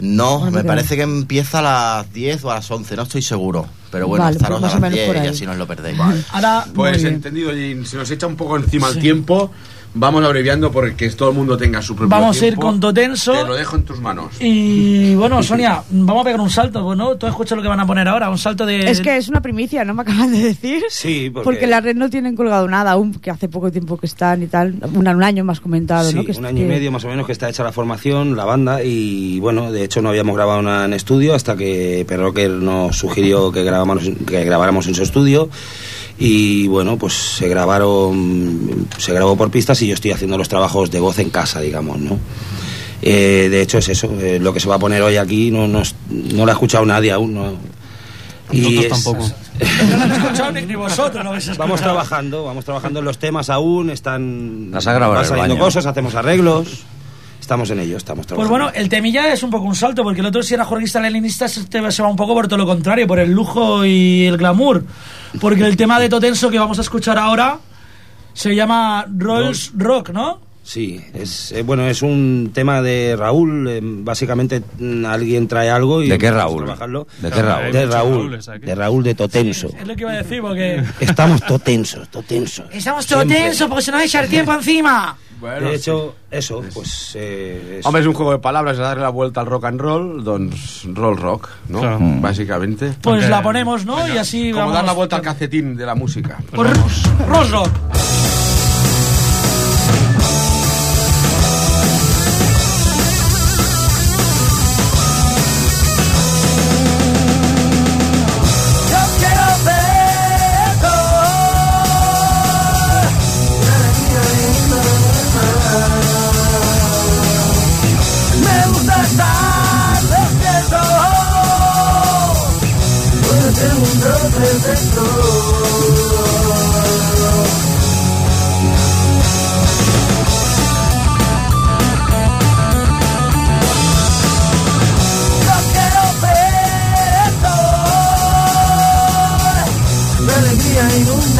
No, 0.00 0.38
Bueno, 0.40 0.56
me 0.58 0.64
parece 0.64 0.96
que 0.96 1.02
empieza 1.02 1.58
a 1.58 1.62
las 2.02 2.12
10 2.12 2.44
o 2.44 2.50
a 2.50 2.56
las 2.56 2.70
11, 2.70 2.96
no 2.96 3.02
estoy 3.02 3.22
seguro. 3.22 3.66
Pero 3.90 4.06
bueno, 4.06 4.24
Vale, 4.24 4.36
estaros 4.36 4.60
pues 4.60 4.70
a 4.70 4.74
las 4.74 4.80
menos 4.80 4.96
10 4.96 5.06
por 5.06 5.16
y 5.24 5.28
así 5.28 5.46
no 5.46 5.52
os 5.52 5.58
lo 5.58 5.66
perdéis. 5.66 5.98
Ahora, 6.32 6.66
Pues 6.74 7.02
entendido, 7.04 7.56
y 7.56 7.84
se 7.86 7.96
nos 7.96 8.10
echa 8.10 8.26
un 8.26 8.36
poco 8.36 8.56
encima 8.56 8.88
el 8.88 8.98
tiempo. 8.98 9.50
Vamos 10.00 10.24
abreviando 10.24 10.70
porque 10.70 11.10
todo 11.10 11.30
el 11.30 11.34
mundo 11.36 11.56
tenga 11.56 11.82
su 11.82 11.96
propio 11.96 12.08
Vamos 12.16 12.40
a 12.40 12.46
ir 12.46 12.54
con 12.56 12.78
Totenso. 12.78 13.32
Te 13.32 13.44
lo 13.44 13.54
dejo 13.56 13.76
en 13.76 13.82
tus 13.82 14.00
manos. 14.00 14.32
y 14.40 15.14
bueno, 15.16 15.42
Sonia, 15.42 15.82
vamos 15.90 16.20
a 16.22 16.24
pegar 16.24 16.40
un 16.40 16.50
salto, 16.50 16.94
¿no? 16.94 17.16
Tú 17.16 17.26
escuchas 17.26 17.56
lo 17.56 17.62
que 17.62 17.68
van 17.68 17.80
a 17.80 17.86
poner 17.86 18.06
ahora, 18.06 18.30
un 18.30 18.38
salto 18.38 18.64
de... 18.64 18.88
Es 18.90 19.00
que 19.00 19.16
es 19.16 19.28
una 19.28 19.40
primicia, 19.42 19.84
¿no 19.84 19.94
me 19.94 20.02
acaban 20.02 20.30
de 20.32 20.38
decir? 20.42 20.82
Sí, 20.88 21.30
porque- 21.32 21.44
Porque 21.44 21.66
la 21.66 21.80
red 21.80 21.96
no 21.96 22.08
tienen 22.10 22.36
colgado 22.36 22.68
nada 22.68 22.92
aún, 22.92 23.14
que 23.14 23.30
hace 23.30 23.48
poco 23.48 23.70
tiempo 23.72 23.96
que 23.96 24.06
están 24.06 24.42
y 24.42 24.46
tal. 24.46 24.74
Un, 24.94 25.08
un 25.08 25.22
año 25.24 25.42
más 25.44 25.60
comentado, 25.60 26.08
Sí, 26.10 26.14
¿no? 26.16 26.24
Que 26.24 26.32
un 26.32 26.46
año 26.46 26.62
y 26.62 26.66
medio 26.66 26.92
más 26.92 27.04
o 27.04 27.08
menos 27.08 27.26
que 27.26 27.32
está 27.32 27.48
hecha 27.48 27.64
la 27.64 27.72
formación, 27.72 28.36
la 28.36 28.44
banda, 28.44 28.82
y 28.84 29.40
bueno, 29.40 29.72
de 29.72 29.82
hecho 29.84 30.00
no 30.02 30.10
habíamos 30.10 30.36
grabado 30.36 30.62
nada 30.62 30.84
en 30.84 30.92
estudio 30.92 31.34
hasta 31.34 31.56
que 31.56 32.04
Perrocker 32.06 32.50
nos 32.50 32.96
sugirió 32.96 33.50
que 33.50 33.64
grabáramos, 33.64 34.08
que 34.26 34.44
grabáramos 34.44 34.86
en 34.86 34.94
su 34.94 35.02
estudio. 35.02 35.48
Y 36.18 36.66
bueno, 36.66 36.96
pues 36.98 37.14
se 37.14 37.48
grabaron, 37.48 38.88
se 38.98 39.12
grabó 39.12 39.36
por 39.36 39.50
pistas 39.50 39.80
y 39.82 39.86
yo 39.88 39.94
estoy 39.94 40.10
haciendo 40.10 40.36
los 40.36 40.48
trabajos 40.48 40.90
de 40.90 40.98
voz 41.00 41.18
en 41.20 41.30
casa, 41.30 41.60
digamos, 41.60 41.98
¿no? 42.00 42.18
Eh, 43.02 43.46
de 43.50 43.62
hecho 43.62 43.78
es 43.78 43.88
eso, 43.88 44.10
eh, 44.20 44.40
lo 44.40 44.52
que 44.52 44.58
se 44.58 44.68
va 44.68 44.74
a 44.74 44.78
poner 44.80 45.00
hoy 45.02 45.16
aquí 45.16 45.52
no, 45.52 45.68
no, 45.68 45.82
no 46.10 46.44
lo 46.44 46.50
ha 46.50 46.54
escuchado 46.54 46.84
nadie 46.84 47.12
aún, 47.12 47.34
¿no? 47.34 47.52
Nosotros 48.50 48.84
es- 48.84 48.88
tampoco. 48.90 49.18
No 49.28 49.96
lo 49.96 50.02
habéis 50.02 50.18
escuchado 50.24 50.52
ni, 50.52 50.62
ni 50.62 50.74
vosotros 50.74 51.22
lo 51.22 51.30
habéis 51.30 51.44
escuchado. 51.44 51.68
Vamos 51.68 51.80
trabajando, 51.80 52.44
vamos 52.44 52.64
trabajando 52.64 52.98
en 52.98 53.04
los 53.04 53.18
temas 53.18 53.50
aún, 53.50 53.90
están 53.90 54.70
Las 54.72 54.86
ha 54.88 54.92
grabado 54.94 55.14
van 55.14 55.24
en 55.26 55.32
el 55.32 55.38
saliendo 55.38 55.64
cosas, 55.64 55.86
hacemos 55.86 56.14
arreglos, 56.16 56.84
estamos 57.48 57.70
en 57.70 57.80
ello, 57.80 57.96
estamos 57.96 58.26
Pues 58.26 58.36
trabajando. 58.36 58.50
bueno, 58.66 58.70
el 58.74 58.90
temilla 58.90 59.32
es 59.32 59.42
un 59.42 59.48
poco 59.48 59.64
un 59.64 59.74
salto, 59.74 60.02
porque 60.04 60.20
el 60.20 60.26
otro 60.26 60.42
si 60.42 60.52
era 60.52 60.66
jornalista 60.66 61.00
leninista 61.00 61.48
se, 61.48 61.64
te- 61.64 61.90
se 61.90 62.02
va 62.02 62.08
un 62.10 62.16
poco 62.16 62.34
por 62.34 62.46
todo 62.46 62.58
lo 62.58 62.66
contrario, 62.66 63.06
por 63.06 63.18
el 63.18 63.32
lujo 63.32 63.86
y 63.86 64.26
el 64.26 64.36
glamour. 64.36 64.84
Porque 65.40 65.64
el 65.64 65.74
tema 65.74 65.98
de 65.98 66.10
Totenso 66.10 66.50
que 66.50 66.58
vamos 66.58 66.76
a 66.78 66.82
escuchar 66.82 67.16
ahora 67.16 67.58
se 68.34 68.54
llama 68.54 69.06
Rolls 69.16 69.72
Rock, 69.74 70.10
¿no? 70.10 70.46
Sí, 70.62 71.00
es 71.14 71.50
eh, 71.52 71.62
bueno, 71.62 71.86
es 71.88 72.02
un 72.02 72.50
tema 72.52 72.82
de 72.82 73.16
Raúl, 73.18 73.66
eh, 73.70 73.80
básicamente 73.82 74.62
mm, 74.78 75.06
alguien 75.06 75.48
trae 75.48 75.70
algo 75.70 76.02
y 76.02 76.10
¿De 76.10 76.18
qué 76.18 76.30
Raúl? 76.30 76.64
trabajarlo. 76.66 77.06
¿De 77.22 77.30
qué 77.30 77.40
Raúl? 77.40 77.72
De 77.72 77.86
Raúl, 77.86 78.38
de 78.60 78.74
Raúl 78.74 79.02
de 79.04 79.14
Totenso. 79.14 79.68
Es 79.80 79.86
lo 79.86 79.96
que 79.96 80.02
iba 80.02 80.12
a 80.12 80.16
decir, 80.22 80.42
porque... 80.42 80.84
Estamos 81.00 81.40
totensos, 81.46 82.10
totensos. 82.10 82.66
Estamos 82.70 83.06
Siempre. 83.06 83.34
Totenso 83.38 83.68
porque 83.70 83.82
se 83.84 83.90
nos 83.92 84.00
va 84.00 84.02
a 84.02 84.06
echar 84.06 84.26
tiempo 84.26 84.52
encima. 84.52 85.16
Bueno, 85.40 85.68
De 85.68 85.76
hecho, 85.76 86.16
eso, 86.30 86.62
pues 86.74 87.12
eh, 87.14 87.78
es- 87.78 87.86
Hombre, 87.86 88.02
es 88.02 88.08
un 88.08 88.14
juego 88.14 88.32
de 88.32 88.38
palabras, 88.38 88.74
es 88.74 88.80
darle 88.80 89.02
la 89.02 89.08
vuelta 89.10 89.40
al 89.40 89.46
rock 89.46 89.64
and 89.66 89.80
roll, 89.80 90.24
doncs 90.24 90.84
roll 90.94 91.16
rock, 91.16 91.48
¿no? 91.68 91.80
Claro. 91.80 91.98
Básicamente. 92.00 92.92
Pues 93.00 93.28
la 93.28 93.42
ponemos, 93.42 93.84
¿no? 93.84 94.06
y 94.08 94.16
así 94.18 94.50
Como 94.50 94.62
vamos... 94.62 94.74
dar 94.74 94.84
la 94.84 94.92
vuelta 94.92 95.16
al 95.16 95.22
calcetín 95.22 95.76
de 95.76 95.86
la 95.86 95.94
música. 95.94 96.38
Por 96.54 96.66
Rolls 97.28 97.50
Rock. 97.50 97.70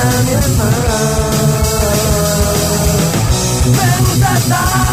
Alegría 0.00 0.38
inunda 0.38 0.64
mi 4.14 4.26
alma 4.26 4.60
Me 4.76 4.87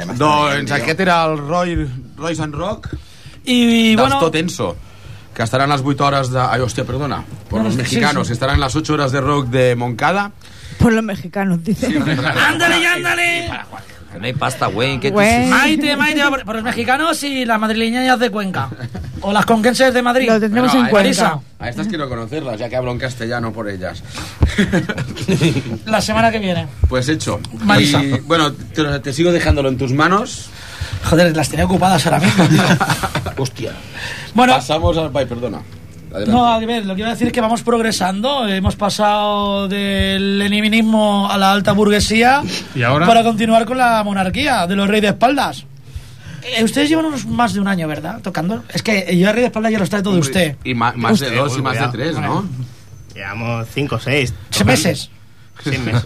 tema 0.00 0.14
Doncs 0.18 0.72
aquest 0.72 1.00
era 1.06 1.24
el 1.30 1.38
Roy, 1.38 1.74
Royce 2.16 2.42
and 2.42 2.54
Rock 2.54 2.88
Y 3.44 3.94
dels 3.94 4.00
bueno, 4.00 4.18
Tot 4.18 4.34
Enso 4.36 4.76
que 5.32 5.44
estaran 5.44 5.68
las 5.68 5.80
8 5.84 6.04
horas 6.04 6.30
de... 6.32 6.40
Ay, 6.40 6.60
hostia, 6.60 6.84
perdona. 6.84 7.24
Por 7.48 7.60
No, 7.60 7.64
los 7.66 7.74
sí, 7.74 7.78
mexicanos, 7.78 8.26
sí. 8.26 8.32
estarán 8.32 8.58
las 8.58 8.74
8 8.74 8.92
horas 8.94 9.12
de 9.12 9.20
rock 9.20 9.46
de 9.46 9.76
Moncada. 9.76 10.32
Por 10.78 10.92
los 10.92 11.04
mexicanos, 11.04 11.62
dice. 11.62 11.86
ándale, 12.48 12.82
ya, 12.82 12.94
ándale. 12.94 13.50
No 14.18 14.24
hay 14.24 14.32
pasta, 14.32 14.66
güey. 14.66 14.98
¿Qué 14.98 15.10
Güey. 15.10 15.46
Maite, 15.46 15.96
Maite, 15.96 16.22
por, 16.44 16.54
los 16.56 16.64
mexicanos 16.64 17.22
y 17.22 17.44
las 17.44 17.58
madrileñas 17.60 18.18
de 18.18 18.30
Cuenca. 18.30 18.68
O 19.20 19.32
las 19.32 19.46
conquenses 19.46 19.94
de 19.94 20.02
Madrid. 20.02 20.28
Lo 20.28 20.40
tendremos 20.40 20.70
Bueno, 20.72 20.80
en 20.80 20.86
a- 20.86 20.90
cuenta. 20.90 21.08
Marisa. 21.08 21.40
A 21.58 21.68
estas 21.68 21.86
quiero 21.88 22.08
conocerlas, 22.08 22.58
ya 22.58 22.68
que 22.68 22.76
hablo 22.76 22.90
en 22.90 22.98
castellano 22.98 23.52
por 23.52 23.68
ellas. 23.68 24.02
La 25.86 26.00
semana 26.00 26.30
que 26.30 26.38
viene. 26.38 26.66
Pues 26.88 27.08
hecho. 27.08 27.38
Marisa. 27.64 28.02
Y, 28.02 28.18
bueno, 28.20 28.52
te, 28.52 28.98
te 29.00 29.12
sigo 29.12 29.30
dejándolo 29.32 29.68
en 29.68 29.78
tus 29.78 29.92
manos. 29.92 30.48
Joder, 31.04 31.34
las 31.36 31.48
tenía 31.48 31.64
ocupadas 31.64 32.04
ahora 32.06 32.20
mismo, 32.20 32.46
tío. 32.46 32.62
Hostia. 33.38 33.72
Bueno, 34.34 34.54
Pasamos 34.54 34.96
al... 34.98 35.10
Ay, 35.14 35.26
perdona. 35.26 35.60
Adelante. 36.10 36.32
no, 36.32 36.44
a 36.46 36.58
ver, 36.58 36.86
lo 36.86 36.94
que 36.94 37.00
iba 37.00 37.08
a 37.08 37.12
decir 37.12 37.28
es 37.28 37.32
que 37.32 37.40
vamos 37.40 37.62
progresando. 37.62 38.46
Hemos 38.46 38.76
pasado 38.76 39.68
del 39.68 40.38
leninismo 40.38 41.30
a 41.30 41.38
la 41.38 41.52
alta 41.52 41.72
burguesía. 41.72 42.42
¿Y 42.74 42.82
ahora? 42.82 43.06
Para 43.06 43.22
continuar 43.22 43.64
con 43.64 43.78
la 43.78 44.02
monarquía 44.04 44.66
de 44.66 44.76
los 44.76 44.88
reyes 44.88 45.02
de 45.02 45.08
espaldas. 45.08 45.66
Eh, 46.42 46.64
ustedes 46.64 46.88
llevan 46.88 47.06
unos 47.06 47.26
más 47.26 47.52
de 47.52 47.60
un 47.60 47.68
año, 47.68 47.86
¿verdad? 47.86 48.20
Tocando. 48.22 48.64
Es 48.72 48.82
que 48.82 49.16
yo 49.16 49.28
a 49.28 49.32
rey 49.32 49.42
de 49.42 49.46
espaldas 49.48 49.72
ya 49.72 49.78
los 49.78 49.90
trae 49.90 50.02
todo 50.02 50.18
usted. 50.18 50.56
Y 50.64 50.74
más 50.74 50.94
de 50.96 51.12
Usted, 51.12 51.36
dos 51.36 51.58
y 51.58 51.62
más 51.62 51.78
de 51.78 51.88
tres, 51.88 52.18
¿no? 52.18 52.46
Llevamos 53.14 53.66
5 53.72 53.94
o 53.94 53.98
6. 53.98 54.34
Seis 54.50 54.64
meses. 54.64 55.10
Seis 55.62 55.80
meses. 55.80 56.04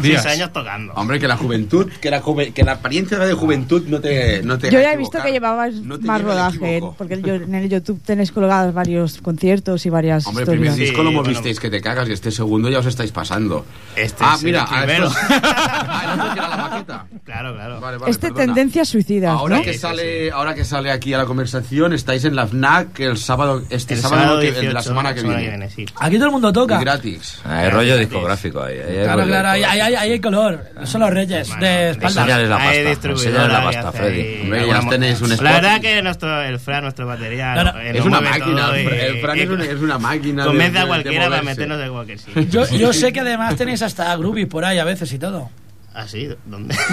Días. 0.00 0.22
6 0.22 0.34
años 0.34 0.52
tocando. 0.52 0.92
Hombre, 0.94 1.18
que 1.18 1.28
la 1.28 1.36
juventud, 1.36 1.90
que 2.00 2.10
la, 2.10 2.20
juve- 2.22 2.52
que 2.52 2.62
la 2.62 2.72
apariencia 2.72 3.18
de 3.18 3.32
juventud 3.34 3.82
no 3.88 4.00
te, 4.00 4.42
no 4.42 4.58
te 4.58 4.70
Yo 4.70 4.80
ya 4.80 4.92
he 4.92 4.96
visto 4.96 5.22
que 5.22 5.30
llevabas 5.32 5.74
No 5.74 5.98
más 5.98 6.22
rodaje, 6.22 6.80
porque 6.98 7.20
yo, 7.22 7.34
en 7.34 7.54
el 7.54 7.68
YouTube 7.68 8.00
tenéis 8.04 8.32
colgados 8.32 8.72
varios 8.74 9.18
conciertos 9.20 9.84
y 9.86 9.90
varias 9.90 10.26
Hombre, 10.26 10.42
el 10.44 10.48
primer 10.50 10.66
historias. 10.70 10.88
disco 10.90 11.02
lo 11.02 11.10
Sí, 11.10 11.16
movisteis 11.16 11.60
que 11.60 11.70
te 11.70 11.80
cagas 11.80 12.08
y 12.08 12.12
este 12.12 12.30
segundo 12.30 12.68
ya 12.68 12.78
os 12.78 12.86
estáis 12.86 13.12
pasando. 13.12 13.64
Este 13.96 14.24
ah, 14.24 14.34
es 14.36 14.42
mira, 14.42 14.60
el 14.60 14.66
ah, 14.68 14.82
primero. 14.84 15.10
ah, 15.14 16.30
que 16.34 16.38
era 16.38 16.48
la 16.48 16.56
maqueta. 16.56 17.06
Claro, 17.24 17.54
claro. 17.54 17.80
Vale, 17.80 17.98
vale, 17.98 18.10
este 18.10 18.28
perdona. 18.28 18.44
tendencia 18.46 18.84
suicida, 18.84 19.32
Ahora 19.32 19.56
¿no? 19.56 19.62
que 19.62 19.68
Sí, 19.72 19.74
sí, 19.74 19.80
sale, 19.80 20.30
ahora 20.30 20.54
que 20.54 20.64
sale 20.64 20.90
aquí 20.90 21.12
a 21.14 21.18
la 21.18 21.24
conversación, 21.26 21.92
estáis 21.92 22.24
en 22.24 22.36
la 22.36 22.46
FNAC 22.46 23.00
el 23.00 23.16
sábado, 23.16 23.62
este 23.70 23.94
El 23.94 24.00
sábado, 24.00 24.22
sábado 24.22 24.40
que- 24.40 24.48
el 24.48 24.52
18, 24.54 24.68
de 24.68 24.74
la 24.74 24.82
semana 24.82 25.14
que 25.14 25.22
viene. 25.22 25.70
sí. 25.70 25.86
Aquí 25.98 26.16
todo 26.16 26.26
el 26.26 26.32
mundo 26.32 26.50
Y 26.50 26.52
toca. 26.52 26.78
gratis. 26.80 27.40
Hay 27.44 27.70
rollo 27.70 27.96
discográfico 27.96 28.62
ahí. 28.62 28.78
hay 28.78 28.91
Claro, 29.02 29.12
rollo 29.20 29.26
claro, 29.28 29.48
ahí, 29.48 29.62
ahí, 29.64 29.80
ahí 29.80 30.12
hay 30.12 30.20
color. 30.20 30.64
Son 30.84 31.00
los 31.00 31.10
reyes 31.10 31.48
Bueno, 31.48 31.64
de 31.66 31.90
espaldas. 31.90 32.16
Enséñales 32.16 32.48
la 32.48 32.56
pasta. 32.58 32.80
Enséñales 33.10 33.52
la 33.52 33.62
pasta, 33.64 33.92
Freddy. 33.92 34.40
Hombre, 34.42 34.66
ya 34.66 34.88
tenéis 34.88 35.20
un 35.20 35.32
spot. 35.32 35.44
La 35.44 35.52
verdad 35.52 35.80
que 35.80 36.02
nuestro, 36.02 36.42
el 36.42 36.58
Fran, 36.58 36.82
nuestro 36.82 37.06
batería, 37.06 37.54
No, 37.54 37.64
no, 37.64 37.80
eh, 37.80 37.90
Es 37.90 37.96
lo 37.98 38.04
una 38.06 38.20
mueve 38.20 38.38
máquina. 38.38 38.66
todo 38.66 38.76
y- 38.78 38.86
El 38.86 39.20
Fran 39.20 39.38
es 39.38 39.48
una, 39.48 39.64
es 39.64 39.80
una 39.80 39.98
máquina. 39.98 40.44
Convence 40.44 40.78
a 40.78 40.86
cualquiera 40.86 41.28
para 41.28 41.42
meternos 41.42 41.78
de 41.78 41.88
cualquier 41.88 42.18
sitio. 42.18 42.42
Yo, 42.42 42.68
yo 42.76 42.92
sé 42.92 43.12
que 43.12 43.20
además 43.20 43.56
tenéis 43.56 43.82
hasta 43.82 44.14
groupies 44.16 44.46
por 44.46 44.64
ahí 44.64 44.78
a 44.78 44.84
veces 44.84 45.12
y 45.12 45.18
todo. 45.18 45.50
¿Ah, 45.94 46.06
sí? 46.08 46.28
¿Dónde? 46.46 46.74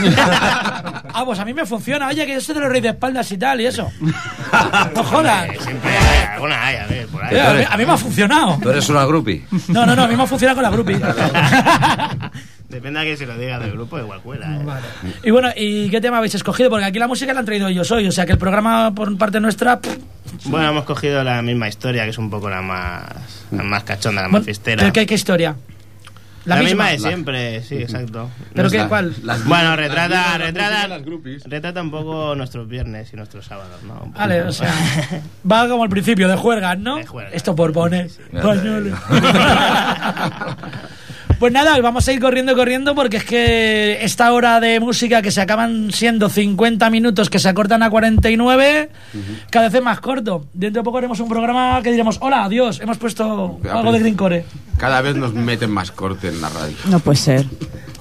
Ah, 1.11 1.23
pues 1.25 1.39
a 1.39 1.45
mí 1.45 1.53
me 1.53 1.65
funciona. 1.65 2.07
Oye, 2.07 2.25
que 2.25 2.33
yo 2.35 2.41
soy 2.41 2.55
de 2.55 2.61
los 2.61 2.69
reyes 2.69 2.83
de 2.83 2.89
espaldas 2.89 3.31
y 3.31 3.37
tal 3.37 3.59
y 3.61 3.65
eso. 3.65 3.89
No 4.95 5.03
jodan. 5.03 5.49
Eh, 5.51 5.57
Siempre 5.59 5.89
hay 5.97 6.25
alguna 6.33 6.65
hay, 6.65 6.75
a 6.77 6.87
ver, 6.87 7.07
por 7.07 7.23
ahí. 7.23 7.37
A, 7.37 7.53
mí, 7.53 7.63
a 7.69 7.77
mí 7.77 7.85
me 7.85 7.91
ha 7.93 7.97
funcionado. 7.97 8.57
Tú 8.61 8.69
eres 8.69 8.87
una 8.89 9.05
groupie. 9.05 9.43
No, 9.69 9.85
no, 9.85 9.95
no, 9.95 10.03
a 10.03 10.07
mí 10.07 10.15
me 10.15 10.23
ha 10.23 10.27
funcionado 10.27 10.55
con 10.55 10.63
la 10.63 10.69
groupie. 10.69 10.99
Depende 12.69 12.99
a 12.99 13.03
quién 13.03 13.17
se 13.17 13.25
lo 13.25 13.35
diga 13.37 13.57
del 13.59 13.71
grupo, 13.71 13.97
igual 13.97 14.21
cuela. 14.21 14.55
¿eh? 14.55 14.59
Vale. 14.63 14.85
Y 15.23 15.31
bueno, 15.31 15.49
¿y 15.55 15.89
qué 15.89 15.99
tema 16.01 16.17
habéis 16.19 16.35
escogido? 16.35 16.69
Porque 16.69 16.85
aquí 16.85 16.99
la 16.99 17.07
música 17.07 17.33
la 17.33 17.39
han 17.39 17.45
traído 17.45 17.69
yo 17.69 17.83
soy, 17.83 18.05
o 18.07 18.11
sea 18.11 18.25
que 18.27 18.33
el 18.33 18.37
programa 18.37 18.93
por 18.93 19.17
parte 19.17 19.39
nuestra... 19.39 19.79
pff, 19.79 19.97
Bueno, 20.45 20.69
hemos 20.69 20.83
cogido 20.83 21.23
la 21.23 21.41
misma 21.41 21.67
historia, 21.67 22.03
que 22.03 22.11
es 22.11 22.17
un 22.19 22.29
poco 22.29 22.47
la 22.49 22.61
más, 22.61 23.03
la 23.51 23.63
más 23.63 23.83
cachonda, 23.83 24.21
la 24.21 24.27
más 24.27 24.31
bueno, 24.33 24.45
fiestera. 24.45 24.91
¿qué, 24.91 25.05
qué 25.07 25.15
historia? 25.15 25.55
La, 26.45 26.55
misma, 26.57 26.89
de 26.89 26.99
La- 26.99 27.07
siempre, 27.09 27.61
sí, 27.63 27.75
exacto. 27.75 28.29
¿Pero 28.53 28.63
No 28.63 28.69
qué, 28.71 28.87
cuál? 28.87 29.13
Las- 29.23 29.45
Bueno, 29.45 29.75
retrata, 29.75 30.37
las 30.37 30.47
retrata, 30.47 30.87
las 30.87 31.01
retrata 31.45 31.81
un 31.81 31.91
poco 31.91 32.35
nuestros 32.35 32.67
viernes 32.67 33.11
y 33.13 33.15
nuestros 33.15 33.45
sábados, 33.45 33.83
¿no? 33.83 34.11
Vale, 34.15 34.43
o 34.43 34.51
sea, 34.51 34.73
va 35.51 35.67
como 35.67 35.83
al 35.83 35.89
principio, 35.89 36.27
de 36.27 36.35
juergas, 36.37 36.79
¿no? 36.79 36.95
De 36.95 37.05
juergas. 37.05 37.33
Esto 37.35 37.55
por 37.55 37.73
poner. 37.73 38.09
Te 38.09 38.81
digo. 38.81 38.97
Pues 41.39 41.53
nada, 41.53 41.79
vamos 41.79 42.05
a 42.05 42.11
ir 42.11 42.19
corriendo, 42.19 42.53
corriendo, 42.53 42.93
porque 42.95 43.15
es 43.17 43.23
que 43.23 44.03
esta 44.03 44.33
hora 44.33 44.59
de 44.59 44.81
música 44.81 45.21
que 45.21 45.31
se 45.31 45.39
acaban 45.39 45.89
siendo 45.93 46.27
50 46.27 46.89
minutos, 46.89 47.29
que 47.29 47.39
se 47.39 47.47
acortan 47.47 47.81
a 47.81 47.89
49, 47.89 48.89
cada 49.49 49.67
vez 49.67 49.73
es 49.75 49.81
más 49.81 50.01
corto. 50.01 50.45
Dentro 50.53 50.81
de 50.81 50.83
poco 50.83 50.97
haremos 50.97 51.17
un 51.21 51.29
programa 51.29 51.79
que 51.81 51.91
diremos, 51.91 52.17
hola, 52.19 52.43
adiós, 52.43 52.81
hemos 52.81 52.97
puesto 52.97 53.57
algo 53.71 53.91
de 53.93 53.99
Greencore. 53.99 54.45
Cada 54.77 54.99
vez 55.01 55.15
nos 55.15 55.33
meten 55.33 55.71
más 55.71 55.91
corte 55.91 56.27
en 56.27 56.41
la 56.41 56.49
radio. 56.49 56.75
No 56.89 56.99
puede 56.99 57.17
ser. 57.17 57.45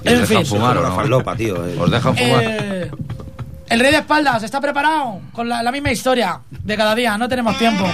¿Y 0.03 0.07
os 0.09 0.13
En 0.19 0.27
fin. 0.27 0.37
dejan 0.39 0.45
fumar 0.45 0.75
no? 0.75 0.93
falopa, 0.95 1.35
tío. 1.37 1.65
eh. 1.65 1.77
¿Os 1.79 1.89
dejan 1.89 2.17
fumar? 2.17 2.43
Eh, 2.43 2.91
el 3.69 3.79
rey 3.79 3.91
de 3.91 3.97
espaldas 3.99 4.43
está 4.43 4.59
preparado 4.59 5.21
con 5.31 5.47
la, 5.47 5.63
la 5.63 5.71
misma 5.71 5.91
historia 5.93 6.39
de 6.49 6.75
cada 6.75 6.93
día, 6.93 7.17
no 7.17 7.29
tenemos 7.29 7.57
tiempo. 7.57 7.85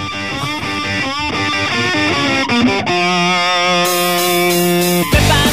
Me 4.56 5.45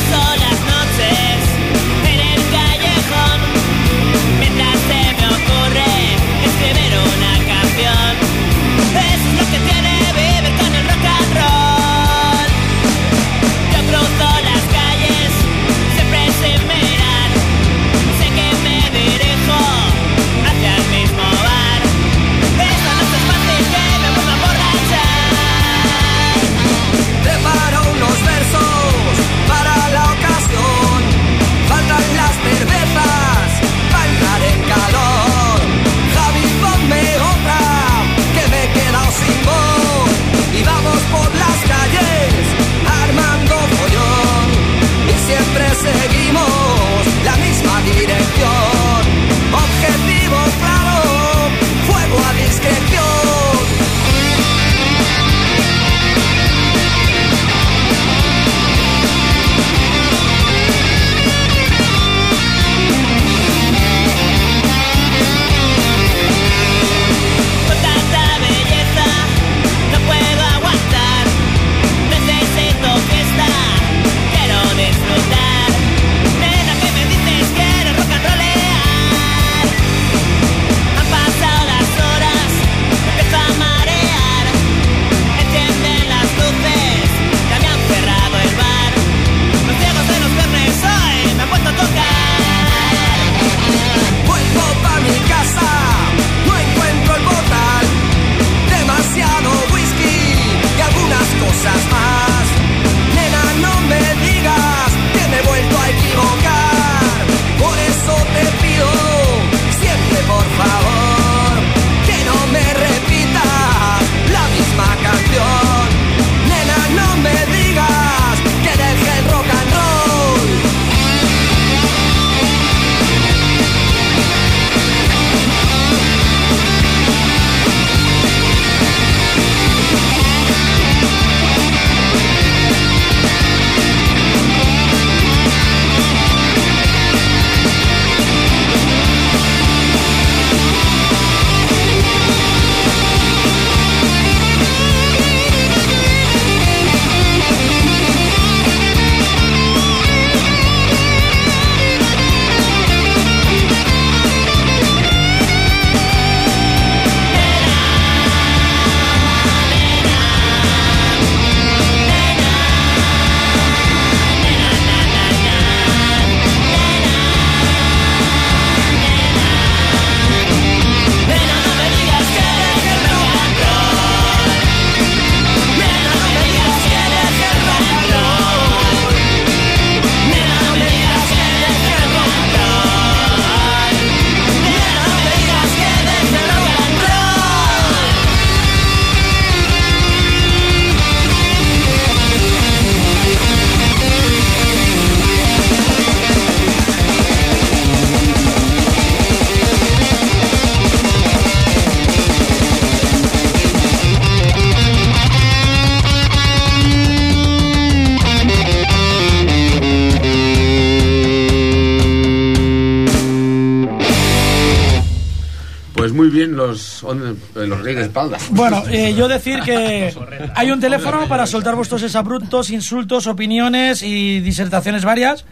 los 217.76 217.84
reyes 217.84 218.00
de 218.00 218.06
espalda. 218.08 218.38
Bueno, 218.52 218.84
eh, 218.90 219.14
yo 219.16 219.28
decir 219.28 219.60
que 219.62 220.14
hay 220.56 220.72
un 220.72 220.80
teléfono 220.80 221.28
para 221.28 221.46
soltar 221.46 221.76
vuestros 221.76 222.02
exabruptos, 222.04 222.70
insultos, 222.70 223.28
opiniones 223.28 224.02
y 224.04 224.40
disertaciones 224.40 225.04
varias. 225.06 225.46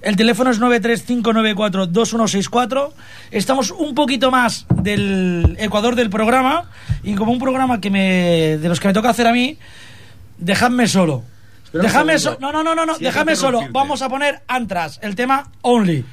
El 0.00 0.16
teléfono 0.16 0.50
es 0.50 0.60
935942164. 0.60 2.92
Estamos 3.30 3.70
un 3.70 3.94
poquito 3.94 4.30
más 4.30 4.66
del 4.82 5.56
Ecuador 5.58 5.96
del 5.96 6.10
programa 6.10 6.70
y 7.02 7.14
como 7.14 7.32
un 7.32 7.38
programa 7.38 7.80
que 7.80 7.90
me 7.90 8.58
de 8.58 8.68
los 8.68 8.80
que 8.80 8.88
me 8.88 8.94
toca 8.94 9.08
hacer 9.10 9.26
a 9.26 9.32
mí, 9.32 9.58
dejadme 10.38 10.88
solo. 10.88 11.24
Segundo. 11.70 12.18
solo. 12.18 12.38
No, 12.40 12.52
no, 12.52 12.62
no, 12.62 12.74
no, 12.74 12.84
no. 12.84 12.98
Dejadme 12.98 13.36
solo. 13.36 13.62
Vamos 13.70 14.02
a 14.02 14.08
poner 14.08 14.42
Antras, 14.46 14.98
el 15.02 15.14
tema. 15.14 15.50
Only 15.62 16.04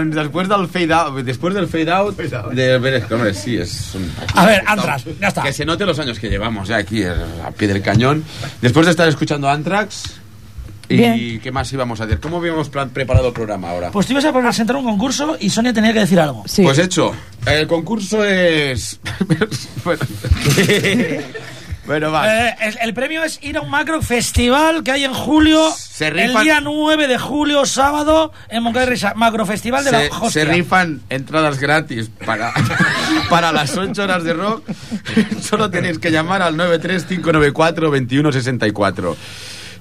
doncs 0.00 0.16
després 0.16 0.48
del 0.48 0.66
fade 0.68 0.92
out, 0.96 1.20
després 1.24 1.54
del 1.54 1.68
fade 1.68 1.92
out, 1.92 2.16
de, 2.16 2.74
hombre, 3.10 3.34
sí, 3.34 3.56
es 3.56 3.94
un- 3.94 4.10
A 4.34 4.46
ver, 4.46 4.62
Anthrax, 4.66 5.04
ya 5.20 5.28
está. 5.28 5.42
que 5.42 5.52
se 5.52 5.64
note 5.64 5.84
los 5.86 5.98
años 5.98 6.18
que 6.18 6.28
llevamos 6.28 6.68
ya 6.68 6.76
aquí 6.78 7.02
eh, 7.02 7.12
a 7.44 7.50
pie 7.52 7.68
del 7.68 7.82
cañón. 7.82 8.24
Después 8.62 8.86
de 8.86 8.90
estar 8.92 9.06
escuchando 9.08 9.48
Anthrax, 9.48 10.14
¿y 10.88 10.96
Bien. 10.96 11.40
qué 11.40 11.52
más 11.52 11.72
íbamos 11.72 12.00
a 12.00 12.04
hacer? 12.04 12.18
¿Cómo 12.18 12.38
habíamos 12.38 12.68
preparado 12.68 13.28
el 13.28 13.32
programa 13.32 13.70
ahora? 13.70 13.90
Pues 13.92 14.06
te 14.06 14.12
ibas 14.12 14.24
a 14.24 14.32
presentar 14.32 14.74
un 14.76 14.84
concurso 14.84 15.36
y 15.38 15.48
Sonia 15.50 15.72
tenía 15.72 15.92
que 15.92 16.00
decir 16.00 16.18
algo. 16.18 16.44
Pues 16.62 16.78
hecho, 16.78 17.12
el 17.46 17.66
concurso 17.68 18.24
es... 18.24 18.98
bueno, 19.84 20.00
bueno, 21.86 22.10
va. 22.12 22.48
Eh, 22.48 22.56
el, 22.60 22.78
el 22.82 22.94
premio 22.94 23.22
es 23.24 23.38
ir 23.42 23.56
a 23.56 23.60
un 23.60 23.70
macro 23.70 24.02
festival 24.02 24.82
que 24.82 24.90
hay 24.92 25.04
en 25.04 25.14
julio, 25.14 25.68
el 26.08 26.30
rifan- 26.32 26.42
día 26.42 26.60
9 26.60 27.06
de 27.08 27.18
julio, 27.18 27.64
sábado, 27.66 28.32
en 28.48 28.62
Moncada 28.62 28.86
de 28.86 28.92
Risa. 28.92 29.12
Macro 29.16 29.44
festival 29.46 29.84
de 29.84 29.90
se, 29.90 30.08
la 30.08 30.14
hostia. 30.16 30.30
se 30.30 30.44
rifan 30.44 31.00
entradas 31.10 31.58
gratis 31.58 32.10
para, 32.24 32.52
para 33.30 33.52
las 33.52 33.76
8 33.76 34.02
horas 34.02 34.24
de 34.24 34.32
rock. 34.32 34.64
Solo 35.42 35.70
tenéis 35.70 35.98
que 35.98 36.10
llamar 36.10 36.40
al 36.42 36.56
93594-2164. 36.56 39.16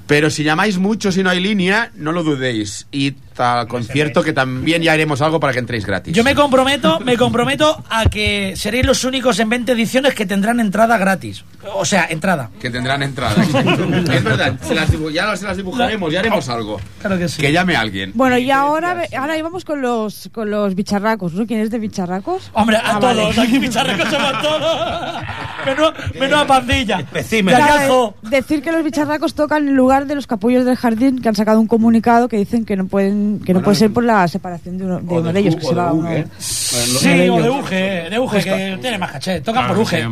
Pero 0.10 0.32
si 0.32 0.44
llamáis 0.44 0.80
mucho 0.80 1.12
si 1.12 1.22
no 1.22 1.30
hay 1.30 1.40
línea, 1.40 1.92
no 1.94 2.12
lo 2.12 2.24
dudéis. 2.24 2.88
Y 2.92 3.14
al 3.38 3.68
concierto 3.70 4.22
que 4.24 4.34
también 4.34 4.82
ya 4.82 4.92
haremos 4.92 5.22
algo 5.22 5.40
para 5.40 5.54
que 5.54 5.60
entréis 5.60 5.86
gratis. 5.86 6.14
Yo 6.14 6.24
me 6.26 6.34
comprometo, 6.36 7.00
me 7.00 7.16
comprometo 7.16 7.82
a 7.90 8.06
que 8.10 8.54
seréis 8.58 8.86
los 8.86 9.04
únicos 9.06 9.40
en 9.40 9.48
20 9.50 9.72
ediciones 9.72 10.14
que 10.16 10.26
tendrán 10.26 10.60
entrada 10.60 10.98
gratis. 10.98 11.46
O 11.76 11.86
sea, 11.86 12.08
entrada. 12.10 12.50
Que 12.60 12.70
tendrán 12.72 13.02
entradas. 13.04 13.38
es 14.14 14.24
verdad, 14.24 14.56
se 14.62 14.74
las 14.76 14.92
dibu- 14.92 15.12
ya 15.12 15.34
se 15.38 15.46
las 15.46 15.56
dibujaremos, 15.56 16.12
ya 16.12 16.20
haremos 16.20 16.50
algo. 16.50 16.82
Claro 17.00 17.18
que 17.18 17.30
sí. 17.30 17.40
Que 17.42 17.52
llame 17.54 17.76
alguien. 17.78 18.12
Bueno, 18.16 18.38
y 18.38 18.50
ahora, 18.52 19.04
ahora 19.18 19.38
íbamos 19.38 19.64
con 19.64 19.82
los, 19.82 20.30
con 20.34 20.50
los 20.50 20.74
bicharracos, 20.76 21.34
¿no? 21.34 21.46
¿Quién 21.46 21.60
es 21.62 21.70
de 21.70 21.80
bicharracos? 21.80 22.50
Hombre, 22.54 22.78
a 22.78 22.96
Ah, 22.96 23.00
vale. 23.00 23.22
todos, 23.22 23.38
aquí 23.38 23.60
bicharracos 23.60 24.10
somos 24.10 24.42
todos. 24.42 25.22
Menos, 25.66 25.94
menos 26.20 26.42
a 26.42 26.48
pandilla. 26.48 27.06
Nada, 27.44 27.88
eh, 27.88 28.12
decir 28.24 28.62
que 28.62 28.72
los 28.72 28.84
bicharracos 28.84 29.34
tocan 29.34 29.68
en 29.68 29.76
lugar 29.76 29.99
de 30.06 30.16
los 30.16 30.28
capullos 30.28 30.66
del 30.66 30.76
jardín 30.76 31.22
que 31.22 31.30
han 31.30 31.36
sacado 31.36 31.60
un 31.60 31.68
comunicado 31.68 32.28
que 32.28 32.38
dicen 32.38 32.66
que 32.66 32.76
no 32.76 32.88
pueden 32.88 33.40
que 33.46 33.54
no 33.54 33.62
puede 33.62 33.76
ser 33.76 33.92
por 33.92 34.04
la 34.04 34.28
separación 34.28 34.78
de 34.78 34.86
uno 34.86 35.00
de, 35.00 35.14
uno 35.14 35.34
de 35.34 35.40
ellos 35.40 35.56
que 35.56 35.66
se 35.66 35.76
va 35.76 35.94
uno. 35.94 36.10
Sí, 36.38 37.30
o 37.30 37.42
de 37.42 37.50
Uge, 37.50 38.10
de 38.10 38.20
Uge, 38.20 38.44
que 38.44 38.78
tiene 38.82 38.98
más 38.98 39.12
caché. 39.12 39.42
Tocan 39.42 39.68
por 39.68 39.78
Uge. 39.80 40.04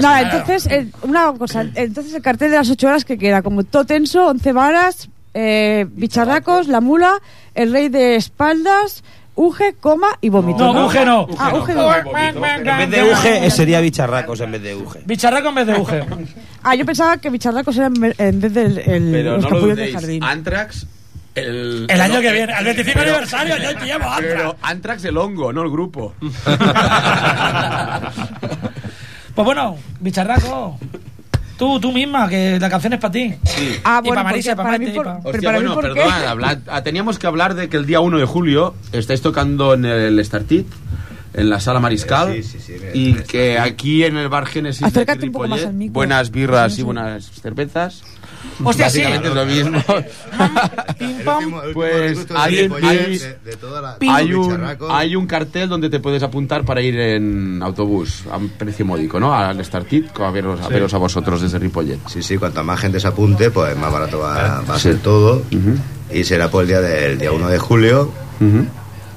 No, 0.00 0.16
entonces, 0.16 0.66
eh, 0.66 0.88
una 1.02 1.32
cosa, 1.32 1.66
entonces 1.74 2.14
el 2.14 2.22
cartel 2.22 2.50
de 2.50 2.56
las 2.56 2.70
ocho 2.70 2.88
horas 2.88 3.04
que 3.04 3.18
queda 3.18 3.42
como 3.42 3.64
todo 3.64 3.84
tenso, 3.84 4.26
once 4.26 4.52
varas, 4.52 5.08
eh, 5.34 5.86
bicharracos, 5.90 6.68
la 6.68 6.80
mula, 6.80 7.14
el 7.54 7.72
rey 7.72 7.88
de 7.88 8.16
espaldas, 8.16 9.02
uge, 9.34 9.74
coma 9.80 10.08
y 10.20 10.28
vómito. 10.28 10.72
No, 10.72 10.86
Uge 10.86 11.04
no. 11.04 11.26
Ah, 11.38 11.52
uge 11.54 11.74
no. 11.74 11.92
En 11.94 12.40
vez 12.40 12.90
de 12.90 13.04
Uge, 13.12 13.46
eh, 13.46 13.50
sería 13.50 13.80
bicharracos 13.80 14.40
en 14.40 14.52
vez 14.52 14.62
de 14.62 14.74
Uge. 14.76 15.00
Bicharraco 15.04 15.48
en 15.48 15.54
vez 15.54 15.66
de 15.66 15.74
Uge. 15.78 16.04
Ah, 16.64 16.74
yo 16.76 16.86
pensaba 16.86 17.16
que 17.16 17.28
bicharracos 17.30 17.76
era 17.76 17.86
en 17.86 18.40
vez 18.40 18.52
del 18.54 18.78
el- 18.78 19.10
Pero 19.10 19.32
los 19.36 19.42
no 19.44 19.50
lo 19.50 19.56
capullos 19.56 19.76
del 19.76 19.92
jardín. 19.92 20.22
Antrax. 20.22 20.86
El, 21.34 21.86
El 21.88 22.00
año 22.00 22.14
no, 22.16 22.20
que 22.20 22.30
viene, 22.32 22.52
al 22.52 22.64
25 22.64 22.98
pero- 23.00 23.10
aniversario, 23.12 23.56
yo 23.56 23.78
te 23.78 23.92
Antrax. 23.92 24.16
Pero 24.20 24.56
Antrax 24.62 25.04
el 25.06 25.16
hongo, 25.16 25.52
no 25.52 25.62
el 25.62 25.70
grupo. 25.70 26.14
Pues 29.34 29.46
bueno, 29.46 29.76
bicharraco. 30.00 30.78
Tú, 31.58 31.78
tú 31.78 31.92
misma, 31.92 32.28
que 32.28 32.58
la 32.58 32.68
canción 32.70 32.92
es 32.94 32.98
para 33.00 33.12
ti. 33.12 33.34
Ah, 33.84 34.00
y 34.02 34.08
bueno, 34.08 34.14
para 34.16 34.22
Marisa, 34.24 34.56
para 34.56 34.68
para 34.70 34.78
mí 34.78 34.84
Maite, 34.86 34.92
y 34.92 34.96
por- 34.96 35.04
pa- 35.06 35.18
Pero 35.22 35.28
Hostia, 35.36 35.48
para 35.48 35.60
mí, 35.60 35.66
bueno, 35.66 35.80
perdón, 35.94 36.12
hablad- 36.28 36.58
ah, 36.68 36.82
teníamos 36.82 37.18
que 37.18 37.26
hablar 37.26 37.54
de 37.54 37.68
que 37.68 37.76
el 37.76 37.86
día 37.86 38.00
1 38.00 38.18
de 38.18 38.24
julio 38.24 38.74
estáis 38.92 39.22
tocando 39.22 39.74
en 39.74 39.84
el 39.84 40.24
Startit, 40.24 40.66
en 41.34 41.48
la 41.50 41.60
sala 41.60 41.78
Mariscal, 41.80 42.34
y 42.94 43.14
que 43.14 43.58
aquí 43.58 44.04
en 44.04 44.16
el 44.16 44.28
bar 44.28 44.46
Génesis 44.46 44.80
de 44.82 44.86
Acércate 44.86 45.18
aquí 45.18 45.26
un 45.28 45.32
poco 45.32 45.48
más 45.48 45.60
Ripollet, 45.60 45.68
al 45.68 45.78
micro. 45.78 45.92
buenas 45.94 46.30
birras 46.30 46.78
y 46.78 46.82
buenas 46.82 47.30
cervezas. 47.30 48.02
Hostia, 48.64 48.90
sí. 48.90 49.02
Básicamente 49.02 49.28
es 49.28 49.34
lo 49.34 49.46
mismo. 49.46 49.82
pues 51.74 52.26
hay, 52.34 52.54
de 52.56 52.62
Ripollet, 52.62 52.84
hay- 52.88 53.18
de- 53.18 53.38
de 53.44 53.56
toda 53.56 53.80
la- 53.80 53.96
hay 54.00 54.30
todo 54.30 54.54
el 54.54 54.60
un, 54.80 54.90
hay 54.90 55.16
un 55.16 55.26
cartel 55.26 55.68
donde 55.68 55.88
te 55.90 56.00
puedes 56.00 56.22
apuntar 56.22 56.64
para 56.64 56.80
ir 56.80 56.98
en 56.98 57.62
autobús 57.62 58.24
a 58.30 58.36
un 58.36 58.48
precio 58.50 58.84
módico, 58.84 59.18
¿no? 59.20 59.34
Al 59.34 59.64
Startit, 59.64 60.06
a 60.20 60.30
veros, 60.30 60.60
a, 60.60 60.66
Sí. 60.68 60.72
veros 60.74 60.94
a 60.94 60.98
vosotros 60.98 61.40
desde 61.40 61.58
Ripollet. 61.58 61.98
Sí, 62.08 62.22
sí, 62.22 62.36
cuanta 62.38 62.62
más 62.62 62.80
gente 62.80 63.00
se 63.00 63.08
apunte, 63.08 63.50
pues 63.50 63.76
más 63.76 63.92
barato 63.92 64.18
va, 64.20 64.60
va 64.68 64.74
a 64.74 64.78
ser 64.78 64.98
todo. 64.98 65.42
Y 66.12 66.24
será 66.24 66.50
por 66.50 66.62
el 66.62 66.68
día 66.68 66.80
del 66.80 67.18
día 67.18 67.32
1 67.32 67.48
de 67.48 67.58
julio, 67.58 68.12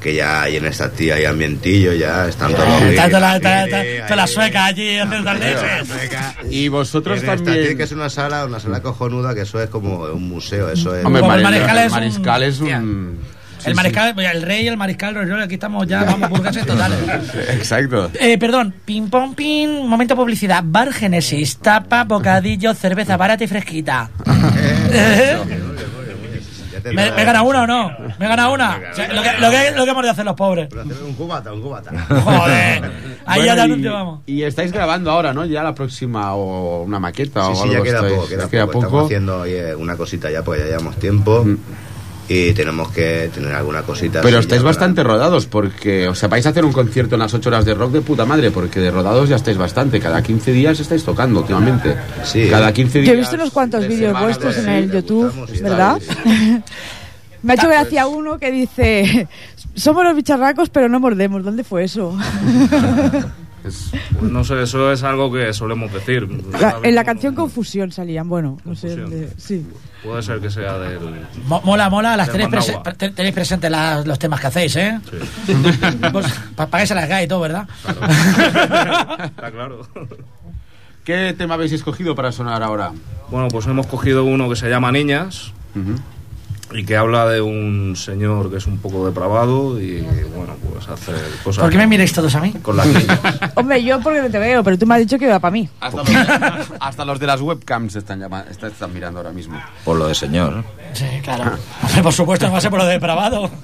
que 0.06 0.14
ya 0.14 0.44
hay 0.44 0.58
en 0.58 0.66
esta 0.66 0.92
tía, 0.92 1.16
hay 1.16 1.26
ambientillo, 1.26 1.92
ya 1.94 2.28
están 2.28 2.54
todos 2.54 2.70
los 2.70 2.92
Está 2.92 3.08
toda 3.10 3.40
la, 3.40 4.16
la 4.16 4.28
sueca 4.28 4.66
allí 4.66 5.00
haciendo. 5.00 5.32
Y 6.52 6.68
vosotros 6.68 7.24
en 7.24 7.28
esta 7.28 7.44
también... 7.44 7.66
tía, 7.66 7.78
que 7.78 7.84
es 7.86 7.92
una 7.92 8.08
sala, 8.12 8.46
una 8.46 8.60
sala 8.60 8.84
cojonuda, 8.84 9.34
que 9.34 9.42
eso 9.42 9.60
es 9.60 9.68
como 9.72 10.04
un 10.04 10.30
museo, 10.30 10.70
eso 10.70 10.96
es... 10.96 11.04
Hombre, 11.04 11.24
el 11.24 11.42
mariscal 11.42 11.78
es 11.80 11.86
un- 11.86 11.92
mariscal 11.92 12.44
es 12.44 12.60
un... 12.60 12.68
sí, 13.58 13.66
el 13.66 13.72
sí. 13.72 13.74
mariscal, 13.74 14.20
el 14.20 14.42
rey, 14.44 14.68
el 14.68 14.78
mariscal, 14.78 15.16
Royol, 15.16 15.42
aquí 15.42 15.56
estamos 15.56 15.88
ya, 15.88 16.04
vamos, 16.04 16.30
burgueses 16.30 16.68
totales. 16.68 17.00
Exacto. 17.50 18.12
Eh, 18.20 18.38
perdón, 18.38 18.76
ping 18.86 19.10
pong 19.10 19.34
ping, 19.34 19.88
momento 19.88 20.16
publicidad. 20.16 20.62
Bar 20.64 20.94
Génesis, 20.94 21.58
tapa, 21.58 22.04
bocadillo, 22.04 22.76
cerveza 22.76 23.18
barata 23.18 23.44
y 23.44 23.48
fresquita. 23.48 24.12
¿Me, 26.94 27.12
me 27.12 27.24
gana 27.26 27.42
una 27.44 27.64
o 27.64 27.68
no? 27.68 27.92
¿Me 28.20 28.28
gana 28.28 28.50
una? 28.50 28.80
O 28.92 28.96
sea, 28.96 29.08
lo, 29.14 29.22
que, 29.24 29.32
lo, 29.40 29.50
que, 29.52 29.72
lo 29.76 29.86
que 29.86 29.92
hemos 29.92 30.04
de 30.04 30.10
hacer 30.10 30.26
los 30.26 30.36
pobres. 30.36 30.70
Un 30.74 31.14
cubata, 31.14 31.52
un 31.54 31.62
cubata. 31.62 31.92
Joder. 32.08 32.84
Ahí 33.26 33.40
Bueno, 33.42 33.46
ya 33.46 33.54
te 33.56 33.60
y- 33.60 33.64
anuncio, 33.64 33.94
vamos. 33.94 34.20
Y 34.26 34.44
estáis 34.44 34.72
grabando 34.72 35.12
ahora, 35.12 35.34
¿no? 35.34 35.46
Ya 35.46 35.64
la 35.64 35.74
próxima 35.74 36.34
o 36.36 36.84
una 36.84 37.00
maqueta 37.00 37.46
Sí, 37.48 37.52
o 37.52 37.56
sí, 37.56 37.62
algo. 37.64 37.74
ya 37.74 37.84
queda 37.84 38.00
estáis- 38.02 38.16
poco, 38.16 38.28
queda 38.28 38.50
queda 38.50 38.66
poco. 38.68 38.80
Estamos 38.86 39.06
haciendo 39.06 39.40
oye, 39.42 39.76
una 39.76 39.98
cosita 39.98 40.30
ya, 40.30 40.44
pues 40.44 40.60
ya 40.62 40.66
llevamos 40.68 40.96
tiempo. 40.98 41.46
Y 42.28 42.54
tenemos 42.54 42.90
que 42.92 43.30
tener 43.34 43.54
alguna 43.54 43.84
cosita. 43.84 44.22
Pero 44.22 44.40
estáis 44.40 44.62
para- 44.62 44.72
bastante 44.72 45.04
rodados 45.04 45.46
porque, 45.46 46.08
o 46.08 46.16
sea, 46.16 46.28
vais 46.28 46.46
a 46.46 46.50
hacer 46.50 46.66
un 46.66 46.72
concierto 46.74 47.16
en 47.16 47.20
las 47.20 47.34
8 47.34 47.50
horas 47.50 47.66
de 47.66 47.74
rock 47.76 47.92
de 47.92 48.02
puta 48.02 48.26
madre 48.26 48.50
porque 48.52 48.80
de 48.80 48.90
rodados 48.90 49.30
ya 49.30 49.36
estáis 49.36 49.58
bastante. 49.58 50.00
Cada 50.00 50.24
15 50.24 50.52
días 50.52 50.80
estáis 50.80 51.04
tocando 51.04 51.42
últimamente. 51.42 51.96
Sí. 52.24 52.48
Cada 52.50 52.74
15 52.74 53.00
días. 53.02 53.08
Yo 53.08 53.14
he 53.14 53.18
visto 53.20 53.36
unos 53.36 53.52
cuantos 53.52 53.88
vídeos 53.88 54.20
vuestros 54.20 54.58
en 54.58 54.70
el 54.70 54.92
YouTube, 54.92 55.32
¿verdad? 55.62 56.02
Me 57.44 57.54
ha 57.54 57.56
hecho 57.58 57.68
gracia 57.68 58.08
uno 58.08 58.40
que 58.40 58.50
dice, 58.50 59.28
somos 59.76 60.04
los 60.04 60.16
bicharracos 60.16 60.70
pero 60.72 60.90
no 60.90 61.00
mordemos. 61.00 61.44
¿Dónde 61.44 61.64
fue 61.64 61.84
eso? 61.84 62.18
Pues 64.20 64.32
no 64.32 64.44
sé, 64.44 64.62
eso 64.62 64.92
es 64.92 65.02
algo 65.04 65.32
que 65.32 65.52
solemos 65.54 65.92
decir. 65.92 66.28
La- 66.60 66.78
en 66.84 66.94
la 66.96 67.04
canción 67.04 67.34
Confusión 67.36 67.92
salían, 67.92 68.30
bueno, 68.30 68.58
no 68.64 68.76
sé 68.76 68.96
dónde. 68.96 69.30
Sí. 69.38 69.66
Puede 70.04 70.22
ser 70.22 70.40
que 70.40 70.52
sea 70.52 70.78
del. 70.78 71.00
Mo- 71.48 71.62
Mola, 71.64 71.90
mola, 71.90 72.16
las 72.16 72.30
tenéis, 72.32 72.50
prese- 72.50 73.14
tenéis 73.16 73.34
presentes 73.34 73.72
las- 73.72 74.06
los 74.06 74.20
temas 74.20 74.40
que 74.40 74.48
hacéis, 74.48 74.76
¿eh? 74.76 75.00
Pues, 76.12 76.28
pa- 76.56 76.68
pagáis 76.68 76.92
a 76.92 76.96
las 76.96 77.10
GAE 77.10 77.24
y 77.24 77.28
todo, 77.28 77.40
¿verdad? 77.42 77.68
Está 79.26 79.52
claro. 79.52 79.88
¿Qué 81.04 81.34
tema 81.38 81.56
habéis 81.56 81.72
escogido 81.72 82.16
para 82.16 82.32
sonar 82.32 82.62
ahora? 82.64 82.92
Bueno, 83.30 83.48
pues 83.50 83.66
hemos 83.68 83.88
cogido 83.88 84.24
uno 84.24 84.48
que 84.50 84.56
se 84.56 84.70
llama 84.70 84.92
Niñas 84.92 85.54
y 86.72 86.84
que 86.84 86.98
habla 86.98 87.28
de 87.28 87.42
un 87.42 87.96
señor 87.96 88.50
que 88.50 88.58
es 88.58 88.66
un 88.68 88.80
poco 88.80 89.06
depravado 89.06 89.80
y 89.80 90.02
bueno, 90.36 90.56
pues 90.74 90.88
hace 90.90 91.12
cosas. 91.44 91.62
¿Por 91.64 91.72
qué 91.72 91.78
me 91.78 91.88
miráis 91.88 92.12
todos 92.12 92.34
a 92.36 92.40
mí? 92.42 92.52
Con 92.62 92.76
las 92.78 92.88
niñas. 92.88 93.20
Hombre, 93.56 93.84
yo 93.84 94.00
porque 94.02 94.22
no 94.22 94.30
te 94.30 94.40
veo, 94.40 94.64
pero 94.64 94.78
tú 94.78 94.86
me 94.86 94.96
has 94.96 95.02
dicho 95.02 95.18
que 95.20 95.26
iba 95.26 95.40
para 95.40 95.52
mí. 95.52 95.70
Hasta 95.80 95.98
los, 96.04 96.68
hasta 96.80 97.06
los 97.06 97.20
de 97.20 97.28
las 97.28 97.42
webcams 97.42 97.96
están, 97.96 98.20
llama- 98.20 98.46
están, 98.50 98.72
están 98.72 98.94
mirando 98.94 99.20
ahora 99.20 99.32
mismo. 99.32 99.62
Por 99.84 99.98
lo 99.98 100.08
de 100.08 100.16
señor. 100.16 100.64
Sí, 100.94 101.06
claro. 101.24 101.58
Hombre, 101.84 102.02
por 102.04 102.14
supuesto, 102.14 102.48
no 102.48 102.54
va 102.54 102.58
a 102.58 102.62
ser 102.62 102.72
por 102.72 102.80
lo 102.80 102.86
de 102.86 102.94
depravado. 102.94 103.50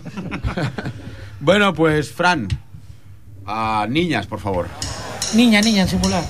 Bueno, 1.43 1.73
pues, 1.73 2.11
Fran, 2.11 2.47
a 3.47 3.87
niñas, 3.89 4.27
por 4.27 4.39
favor. 4.39 4.67
Niña, 5.33 5.59
niña, 5.59 5.81
en 5.81 5.87
singular. 5.87 6.23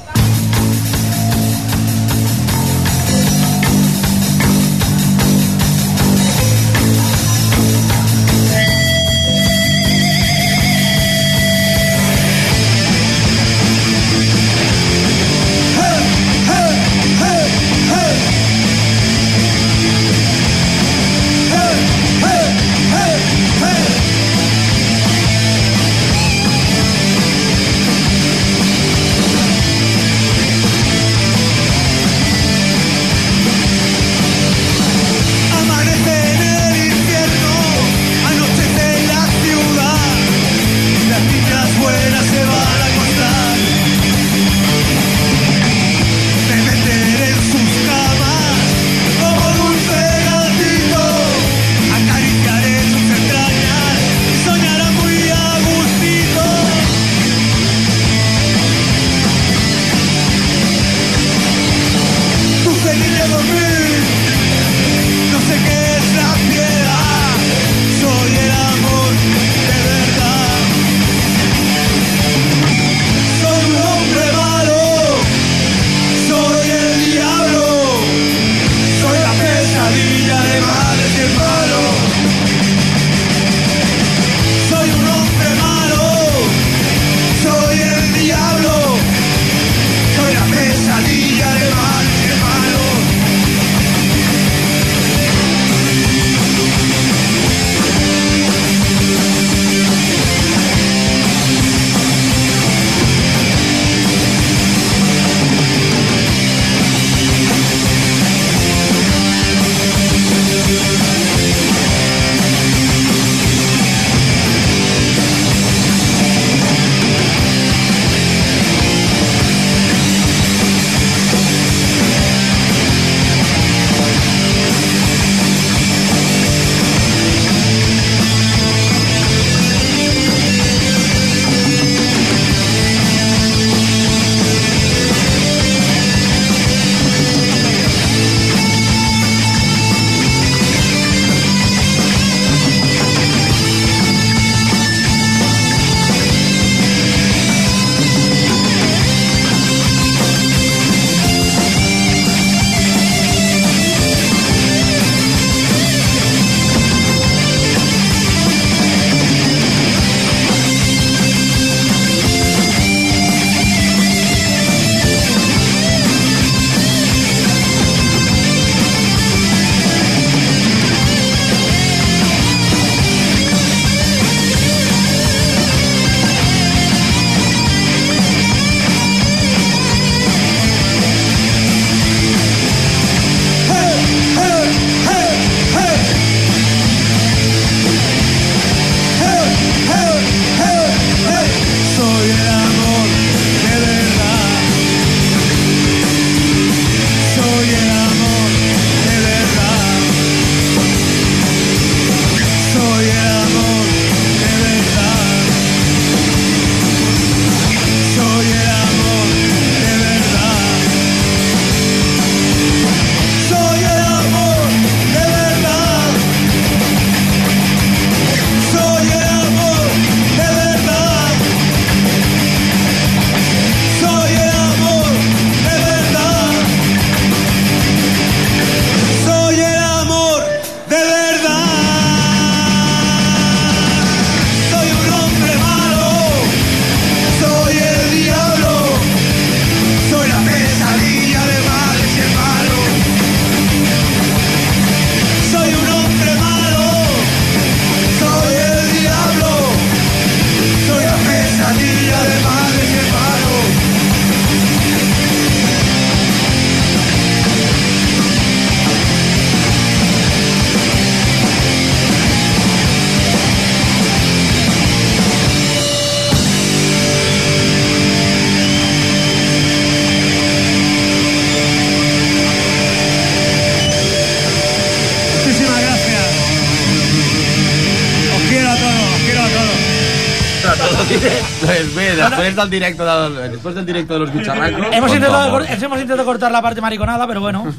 Després 282.41 282.55
del 282.55 282.69
directe 282.69 283.03
del, 283.03 283.51
després 283.51 283.75
del 283.75 283.85
directe 283.85 284.13
de 284.13 284.19
los 284.19 284.33
bicharracos... 284.33 284.87
Hemos 284.91 285.13
intentado, 285.13 285.59
hemos 285.63 286.01
intentado 286.01 286.25
cortar 286.25 286.51
la 286.51 286.61
parte 286.61 286.81
mariconada, 286.81 287.27
pero 287.27 287.39
bueno. 287.41 287.71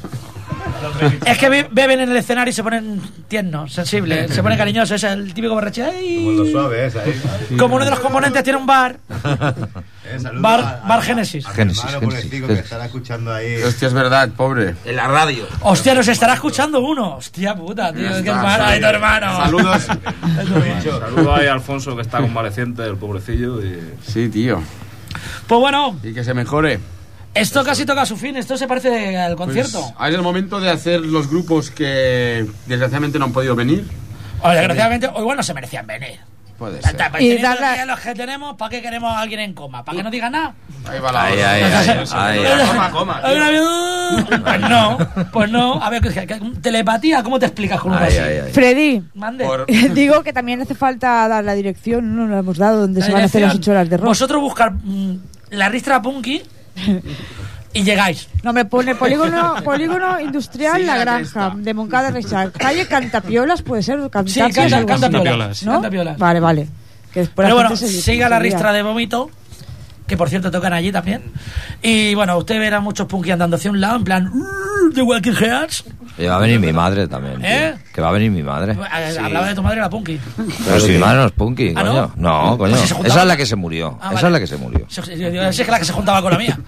es 1.25 1.39
que 1.39 1.49
be- 1.49 1.69
beben 1.71 2.01
en 2.01 2.11
el 2.11 2.17
escenario 2.17 2.51
y 2.51 2.55
se 2.55 2.63
ponen 2.63 3.01
tiernos, 3.29 3.73
sensibles, 3.73 4.33
se 4.35 4.43
ponen 4.43 4.59
cariñosos. 4.59 4.93
Es 5.03 5.05
el 5.11 5.33
típico 5.35 5.55
borracho. 5.55 5.83
Como 5.85 5.91
ahí. 5.91 7.57
Como 7.59 7.77
uno 7.77 7.85
de 7.85 7.91
los 7.91 8.01
componentes 8.01 8.43
tiene 8.43 8.59
un 8.59 8.67
bar, 8.67 8.97
saludo 10.23 10.43
bar, 10.43 10.61
a- 10.61 10.89
bar 10.89 11.03
Génesis. 11.03 11.47
Génesis, 11.47 11.83
Génesis, 11.85 12.31
que 12.47 12.53
estará 12.55 12.87
escuchando 12.87 13.33
ahí. 13.33 13.57
Hòstia, 13.63 13.87
és 13.89 13.93
verdad, 13.95 14.29
pobre. 14.37 14.75
En 14.85 14.97
la 14.97 15.09
radio. 15.09 15.47
Hostia, 15.63 15.95
nos 15.95 16.09
estará 16.09 16.35
escuchando 16.35 16.81
uno. 16.81 17.17
Hostia 17.17 17.55
puta, 17.55 17.93
tío, 17.93 18.09
qué 18.23 18.31
hermano, 18.31 18.65
ay, 18.65 18.81
tu 18.81 18.87
hermano. 18.87 19.37
Saludos. 19.37 19.83
Saludos 20.83 21.39
ahí 21.39 21.47
a 21.47 21.53
Alfonso 21.53 21.95
que 21.97 22.03
está 22.03 22.19
convaleciente, 22.21 22.83
el 22.85 22.97
pobrecillo. 22.97 23.63
Y... 23.63 23.81
Sí, 24.07 24.29
tío. 24.29 24.63
Pues 25.47 25.61
bueno, 25.61 25.99
Y 26.03 26.15
que 26.15 26.25
se 26.25 26.35
mejore. 26.35 26.81
esto 27.35 27.65
casi 27.65 27.85
toca 27.85 28.07
su 28.07 28.17
fin. 28.17 28.37
Esto 28.37 28.57
se 28.57 28.67
parece 28.67 29.17
al 29.19 29.37
concierto. 29.37 29.81
Pues, 29.97 30.09
es 30.11 30.15
el 30.15 30.23
momento 30.23 30.61
de 30.61 30.71
hacer 30.71 31.01
los 31.01 31.29
grupos 31.29 31.71
que 31.71 32.47
desgraciadamente 32.67 33.19
no 33.19 33.27
han 33.27 33.33
podido 33.33 33.55
venir. 33.55 33.85
O 34.41 34.51
desgraciadamente, 34.51 35.09
o 35.13 35.21
igual 35.21 35.37
no 35.37 35.43
se 35.43 35.55
merecían 35.55 35.87
venir. 35.87 36.19
Puede 36.63 36.81
ser. 36.81 36.93
está, 36.93 37.11
pues 37.11 37.23
Y 37.25 37.29
teniendo 37.37 37.49
darle- 37.61 37.87
los 37.87 37.99
que 38.01 38.15
tenemos, 38.15 38.57
¿para 38.57 38.69
qué 38.71 38.81
queremos 38.83 39.13
a 39.13 39.19
alguien 39.21 39.41
en 39.41 39.53
coma? 39.53 39.85
¿Para 39.85 39.97
que 39.97 40.03
no 40.05 40.11
diga 40.13 40.31
nada? 40.31 40.55
Ahí 40.89 41.01
va 41.01 41.11
la 41.11 41.27
una- 43.33 44.41
Pues 44.45 44.61
no, 44.61 44.99
pues 45.33 45.51
no. 45.51 45.83
A 45.83 45.91
ver, 45.91 46.03
telepatía, 46.63 47.23
¿cómo 47.23 47.39
te 47.39 47.47
explicas 47.47 47.81
con 47.81 47.93
uno 47.93 48.01
Ay, 48.01 48.09
así? 48.09 48.19
ay, 48.19 48.39
ay. 48.47 48.53
Freddy, 48.53 49.03
Mande. 49.15 49.45
Por- 49.45 49.67
digo 49.95 50.23
que 50.23 50.33
también 50.33 50.61
hace 50.63 50.75
falta 50.75 51.27
dar 51.29 51.43
la 51.45 51.55
dirección, 51.55 52.15
no 52.17 52.27
la 52.27 52.39
hemos 52.39 52.59
dado, 52.59 52.81
donde 52.83 53.01
La 53.01 53.07
se 53.07 53.13
van 53.13 53.23
a 53.23 53.25
hacer 53.25 53.43
las 53.43 53.53
dirección. 53.53 53.75
ocho 53.75 53.79
horas 53.81 53.91
de 53.91 53.97
rock. 53.97 54.07
Vosotros 54.07 54.41
buscar 54.41 54.73
mm, 54.73 55.17
la 55.51 55.69
ristra 55.69 56.01
punky 56.01 56.43
y 57.73 57.83
llegáis. 57.83 58.29
No, 58.43 58.53
me 58.53 58.65
pone 58.65 58.95
polígono, 58.95 59.57
polígono 59.65 60.21
industrial 60.21 60.81
Sí, 60.81 60.87
La 60.87 60.99
Granja, 60.99 61.53
de 61.57 61.75
Moncada 61.75 62.11
Reixac. 62.11 62.53
Calle 62.57 62.87
Cantapiolas, 62.87 63.63
puede 63.63 63.83
ser, 63.83 64.01
Sí, 64.03 64.09
Cantapios, 64.11 64.55
canta, 64.55 64.77
algo 64.77 64.89
canta 64.89 65.07
así, 65.07 65.17
piolas. 65.21 65.63
¿no? 65.65 65.83
Vale, 66.19 66.41
vale. 66.41 66.69
Que 67.13 67.29
Pero 67.35 67.55
bueno, 67.55 67.77
siga 67.77 68.29
la 68.29 68.39
ristra 68.39 68.73
de 68.73 68.83
vómito, 68.83 69.31
que 70.13 70.17
por 70.19 70.29
cierto 70.29 70.51
tocan 70.51 70.75
allí 70.75 70.93
también. 70.93 71.23
Y 71.81 72.15
bueno, 72.15 72.37
usted 72.37 72.59
verá 72.59 72.81
muchos 72.81 73.07
punky 73.07 73.31
andando 73.31 73.57
hacia 73.57 73.71
un 73.71 73.81
lado, 73.81 73.97
en 73.97 74.05
plan, 74.05 74.27
"Uh, 74.31 74.93
The 74.93 75.01
Walking 75.01 75.33
Heads. 75.33 75.85
Y 76.19 76.27
va 76.27 76.37
a 76.37 76.39
venir 76.39 76.61
mi 76.61 76.71
madre 76.71 77.09
también. 77.09 77.37
tío. 77.39 77.47
¿Eh? 77.49 77.75
Que 77.95 78.03
va 78.03 78.11
a 78.11 78.13
venir 78.13 78.31
mi 78.31 78.43
madre. 78.43 78.73
Eh, 78.75 79.17
Hablaba 79.19 79.49
de 79.49 79.55
tu 79.55 79.63
madre, 79.63 79.81
la 79.81 79.89
punky. 79.89 80.21
Pero 80.67 80.81
si 80.81 80.91
mi 80.93 80.99
madre 80.99 81.17
no 81.21 81.25
es 81.25 81.33
punky, 81.33 81.73
¿Ah, 81.75 81.81
coño. 81.83 82.13
No, 82.17 82.59
coño. 82.59 82.75
Pues 82.77 82.81
si 82.89 82.89
juntaba- 82.95 83.09
Esa 83.09 83.23
es 83.23 83.27
la 83.29 83.37
que 83.39 83.47
se 83.47 83.57
murió. 83.57 83.99
Ah, 84.03 84.09
Esa 84.13 84.15
vale. 84.15 84.27
es 84.27 84.33
la 84.35 84.41
que 84.41 84.47
se 84.47 84.57
murió. 84.59 84.87
Esa 84.91 85.63
es 85.63 85.69
la 85.69 85.79
que 85.79 85.85
se 85.87 85.93
juntaba 85.95 86.21
con 86.21 86.33
la 86.33 86.39
mía. 86.39 86.59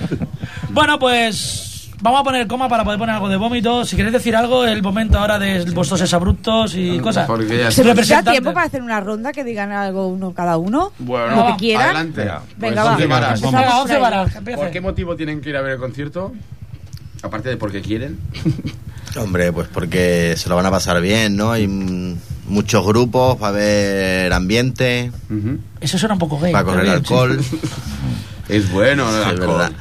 bueno, 0.70 0.98
pues 0.98 1.71
vamos 2.02 2.20
a 2.20 2.24
poner 2.24 2.46
coma 2.46 2.68
para 2.68 2.84
poder 2.84 2.98
poner 2.98 3.14
algo 3.14 3.28
de 3.30 3.36
vómito. 3.36 3.84
Si 3.86 3.96
queréis 3.96 4.12
decir 4.12 4.36
algo, 4.36 4.64
el 4.66 4.82
momento 4.82 5.18
ahora 5.18 5.38
de 5.38 5.64
vuestros 5.72 6.00
exabruptos 6.02 6.74
y 6.74 6.98
cosas. 6.98 7.26
Porque 7.26 7.56
ya 7.58 7.70
¿Se 7.70 7.82
da 7.84 8.22
tiempo 8.22 8.52
para 8.52 8.66
hacer 8.66 8.82
una 8.82 9.00
ronda 9.00 9.32
que 9.32 9.44
digan 9.44 9.72
algo 9.72 10.08
uno 10.08 10.32
cada 10.32 10.58
uno? 10.58 10.92
Bueno, 10.98 11.36
Lo 11.36 11.46
que 11.52 11.58
quieran. 11.58 11.96
adelante. 11.96 12.20
Venga, 12.58 12.96
Pues, 12.96 13.04
va. 13.04 13.06
varas. 13.08 13.42
Empezamos 13.42 13.52
Venga, 13.60 13.70
por 13.72 13.80
11 13.82 13.94
ahí. 13.94 14.00
varas. 14.00 14.32
¿Por 14.56 14.70
qué 14.70 14.80
motivo 14.80 15.16
tienen 15.16 15.40
que 15.40 15.48
ir 15.50 15.56
a 15.56 15.62
ver 15.62 15.72
el 15.72 15.78
concierto? 15.78 16.32
Aparte 17.22 17.48
de 17.48 17.56
porque 17.56 17.80
quieren. 17.80 18.18
Hombre, 19.16 19.52
pues 19.52 19.68
porque 19.68 20.34
se 20.36 20.48
lo 20.48 20.56
van 20.56 20.66
a 20.66 20.70
pasar 20.70 21.00
bien, 21.02 21.36
¿no? 21.36 21.52
Hay 21.52 21.68
muchos 22.48 22.84
grupos, 22.84 23.40
va 23.40 23.46
a 23.46 23.50
haber 23.50 24.32
ambiente. 24.32 25.12
Eso 25.80 25.98
suena 25.98 26.14
un 26.14 26.18
poco 26.18 26.38
gay. 26.40 26.52
va 26.52 26.60
a 26.60 26.64
correr 26.64 26.88
alcohol. 26.88 27.38
Es 28.52 28.70
bueno 28.70 29.06
Sí, 29.10 29.30
es 29.30 29.38
verdad. 29.40 29.72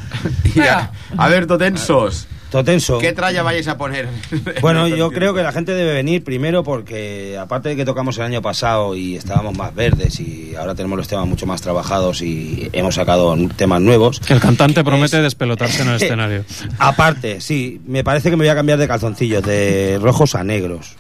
A 1.18 1.30
ver, 1.30 1.46
totensos. 1.48 2.28
Totenso. 2.52 2.98
¿Qué 3.00 3.14
tralla 3.14 3.44
vais 3.44 3.68
a 3.70 3.78
poner? 3.78 4.10
Bueno, 4.62 4.88
yo 4.88 5.10
creo 5.10 5.34
que 5.34 5.42
la 5.42 5.54
gente 5.54 5.74
debe 5.74 5.94
venir 5.94 6.24
primero 6.24 6.64
porque 6.64 7.38
aparte 7.38 7.70
de 7.70 7.76
que 7.78 7.86
tocamos 7.86 8.18
el 8.18 8.24
año 8.24 8.42
pasado 8.42 8.94
y 8.96 9.16
estábamos 9.16 9.58
más 9.58 9.74
verdes 9.74 10.20
y 10.20 10.54
ahora 10.58 10.76
tenemos 10.76 10.98
los 10.98 11.08
temas 11.08 11.26
mucho 11.28 11.46
más 11.46 11.62
trabajados 11.62 12.22
y 12.22 12.70
hemos 12.74 12.96
sacado 12.96 13.36
temas 13.56 13.82
nuevos. 13.82 14.22
El 14.28 14.42
cantante 14.42 14.84
promete 14.84 15.22
despelotarse 15.22 15.84
en 15.84 15.90
el 15.90 15.96
escenario. 16.02 16.44
Aparte, 16.78 17.40
sí, 17.40 17.82
me 17.88 18.04
parece 18.04 18.30
que 18.30 18.36
me 18.36 18.44
voy 18.44 18.50
a 18.50 18.56
cambiar 18.56 18.78
de 18.78 18.88
calzoncillos 18.88 19.44
de 19.44 19.98
rojos 20.02 20.36
a 20.36 20.44
negros. 20.44 20.98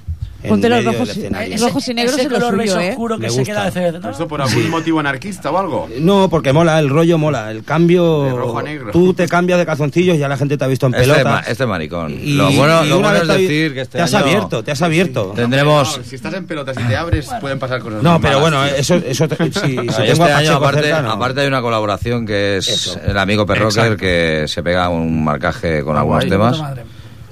Ponte 0.47 0.69
los 0.69 0.83
rojos 0.85 1.17
y-. 1.17 1.25
Ese- 1.25 1.65
rojos 1.65 1.87
y 1.87 1.93
negros 1.93 2.13
ese 2.15 2.23
es 2.23 2.31
lo 2.31 2.35
color 2.39 2.55
suyo, 2.61 2.79
¿eh? 2.79 2.89
oscuro 2.89 3.15
que 3.17 3.23
Me 3.23 3.29
se 3.29 3.39
gusta. 3.39 3.71
queda 3.71 3.91
de 3.91 3.99
¿no? 3.99 4.09
¿Esto 4.09 4.27
por 4.27 4.41
algún 4.41 4.69
motivo 4.69 4.99
anarquista 4.99 5.51
o 5.51 5.57
algo? 5.57 5.89
No, 5.99 6.29
porque 6.29 6.51
mola, 6.53 6.79
el 6.79 6.89
rollo 6.89 7.17
mola, 7.17 7.51
el 7.51 7.63
cambio. 7.63 8.23
De 8.23 8.31
rojo 8.31 8.59
a 8.59 8.63
negro. 8.63 8.91
Tú 8.91 9.13
te 9.13 9.27
cambias 9.27 9.59
de 9.59 9.65
calzoncillos, 9.65 10.17
ya 10.17 10.27
la 10.27 10.37
gente 10.37 10.57
te 10.57 10.63
ha 10.63 10.67
visto 10.67 10.87
en 10.87 10.95
Este, 10.95 11.07
pelota. 11.07 11.29
ma- 11.29 11.39
este 11.41 11.65
maricón. 11.65 12.11
Y- 12.11 12.33
lo 12.33 12.51
bueno, 12.51 12.85
y 12.85 12.89
lo 12.89 13.11
es 13.15 13.27
decir 13.27 13.73
que 13.73 13.81
este 13.81 13.97
te 13.97 14.03
has 14.03 14.13
año 14.13 14.23
abierto, 14.25 14.63
te 14.63 14.71
has 14.71 14.81
abierto. 14.81 15.33
tendremos... 15.35 15.97
No, 15.97 16.03
si 16.03 16.15
estás 16.15 16.33
en 16.33 16.45
pelotas 16.45 16.77
y 16.79 16.83
te 16.87 16.95
abres, 16.95 17.29
pueden 17.39 17.59
pasar 17.59 17.79
cosas 17.81 18.01
No, 18.01 18.19
pero 18.21 18.39
malas, 18.39 18.41
bueno, 18.41 18.65
tío. 18.67 18.75
eso, 18.77 18.95
eso 18.95 19.27
te- 19.27 19.35
si, 19.51 19.59
si 19.59 19.77
Ay, 19.77 19.85
tengo 19.87 20.01
este 20.01 20.23
a 20.31 20.37
año, 20.37 20.53
aparte, 20.55 20.81
cerca, 20.83 21.01
no. 21.01 21.11
aparte 21.11 21.41
hay 21.41 21.47
una 21.47 21.61
colaboración 21.61 22.25
que 22.25 22.57
es 22.57 22.67
Eso. 22.67 22.99
el 23.05 23.17
amigo 23.17 23.45
Perrocker 23.45 23.95
que 23.97 24.45
se 24.47 24.63
pega 24.63 24.89
un 24.89 25.23
marcaje 25.23 25.83
con 25.83 25.95
Ah, 25.95 25.99
algunos 26.01 26.25
temas. 26.27 26.61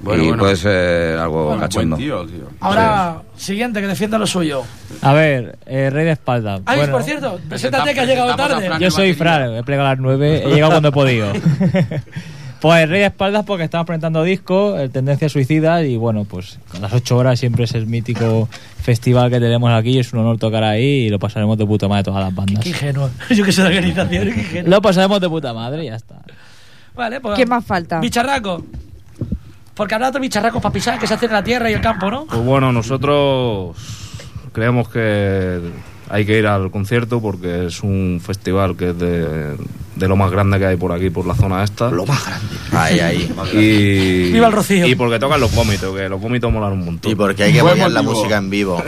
Bueno, 0.02 0.24
y 0.24 0.28
bueno. 0.28 0.44
puede 0.44 0.56
ser 0.56 1.18
algo 1.18 1.46
Bueno, 1.48 1.62
cachondo. 1.62 1.96
buen 1.96 2.08
tío, 2.08 2.26
tío. 2.26 2.50
Ahora, 2.60 3.22
siguiente, 3.36 3.82
que 3.82 3.88
defienda 3.88 4.18
lo 4.18 4.28
suyo. 4.28 4.64
A 5.02 5.14
ver, 5.14 5.58
eh, 5.66 5.90
Rey 5.90 6.06
de 6.06 6.12
Espalda. 6.12 6.60
Ay, 6.66 6.78
Bueno, 6.78 6.94
por 6.94 7.04
cierto, 7.04 7.40
preséntate 7.50 7.94
que 7.94 8.00
has 8.00 8.08
llegado 8.08 8.32
a 8.32 8.36
tarde. 8.36 8.70
Yo 8.80 8.92
soy 8.92 9.14
Fran, 9.14 9.56
he 9.56 9.64
plegado 9.64 9.88
a 9.88 9.92
las 9.92 10.00
9, 10.00 10.44
he 10.46 10.50
llegado 10.54 10.72
cuando 10.72 10.90
he 10.90 10.92
podido. 10.92 11.32
pues 12.62 12.90
Rey 12.90 13.00
de 13.02 13.06
Espaldas 13.08 13.46
porque 13.46 13.64
estamos 13.66 13.86
presentando 13.88 14.24
disco, 14.24 14.78
el 14.78 14.90
Tendencia 14.92 15.30
Suicida, 15.30 15.84
y 15.84 15.98
bueno, 15.98 16.26
pues 16.26 16.60
con 16.72 16.82
las 16.82 16.94
8 16.94 17.18
horas 17.18 17.40
siempre 17.40 17.66
es 17.66 17.74
el 17.74 17.88
mítico 17.88 18.50
festival 18.82 19.30
que 19.30 19.40
tenemos 19.40 19.72
aquí, 19.72 20.00
es 20.00 20.12
un 20.14 20.20
honor 20.20 20.38
tocar 20.38 20.64
ahí 20.64 21.06
y 21.06 21.10
lo 21.10 21.20
pasaremos 21.20 21.58
de 21.58 21.66
puta 21.66 21.88
madre 21.88 22.04
todas 22.04 22.24
las 22.24 22.34
bandas. 22.34 22.64
Qué 22.64 22.70
ingenuo. 22.70 23.10
Yo 23.30 23.44
que 23.44 23.52
soy 23.52 23.64
de 23.66 23.70
organización, 23.78 24.24
qué 24.34 24.40
ingenuo. 24.40 24.70
Lo 24.70 24.82
pasaremos 24.82 25.20
de 25.22 25.30
puta 25.30 25.54
madre 25.54 25.84
y 25.84 25.88
ya 25.88 25.96
está. 25.96 26.16
Vale, 26.96 27.22
pues. 27.22 27.38
¿Qué 27.38 27.46
más 27.46 27.64
falta? 27.66 28.00
Bicharraco. 28.00 28.64
Porque 29.80 29.96
habrá 29.96 30.10
otros 30.10 30.20
bicharracos 30.22 30.62
para 30.62 30.74
pisar 30.74 31.00
que 31.00 31.08
se 31.08 31.14
hacen 31.14 31.30
en 31.30 31.36
la 31.36 31.44
tierra 31.44 31.72
y 31.72 31.74
el 31.74 31.80
campo, 31.80 32.12
¿no? 32.12 32.26
Pues 32.26 32.42
bueno, 32.44 32.74
nosotros 32.74 33.78
creemos 34.52 34.90
que 34.90 35.62
hay 36.10 36.26
que 36.26 36.38
ir 36.38 36.48
al 36.48 36.70
concierto 36.70 37.22
porque 37.22 37.68
es 37.68 37.82
un 37.82 38.20
festival 38.22 38.76
que 38.76 38.90
es 38.90 39.00
de, 39.00 39.56
de 39.96 40.08
lo 40.10 40.18
más 40.18 40.32
grande 40.32 40.60
que 40.60 40.66
hay 40.66 40.76
por 40.76 40.92
aquí, 40.92 41.10
por 41.10 41.26
la 41.26 41.34
zona 41.34 41.64
esta. 41.64 41.90
Lo 41.92 42.06
más 42.06 42.26
grande. 42.26 42.56
Ahí, 42.74 43.00
ahí. 43.00 43.34
Y, 43.54 44.32
Viva 44.34 44.48
el 44.48 44.54
Rocío. 44.54 44.86
Y 44.86 44.96
porque 44.96 45.18
tocan 45.18 45.40
los 45.40 45.56
vómitos, 45.56 45.96
que 45.96 46.10
los 46.10 46.20
vómitos 46.20 46.52
molan 46.52 46.74
un 46.74 46.84
montón. 46.84 47.10
Y 47.12 47.16
porque 47.16 47.44
hay 47.44 47.54
que 47.54 47.62
Buen 47.62 47.74
apoyar 47.76 47.92
la 47.92 48.02
motivo. 48.02 48.20
música 48.22 48.38
en 48.38 48.50
vivo. 48.50 48.84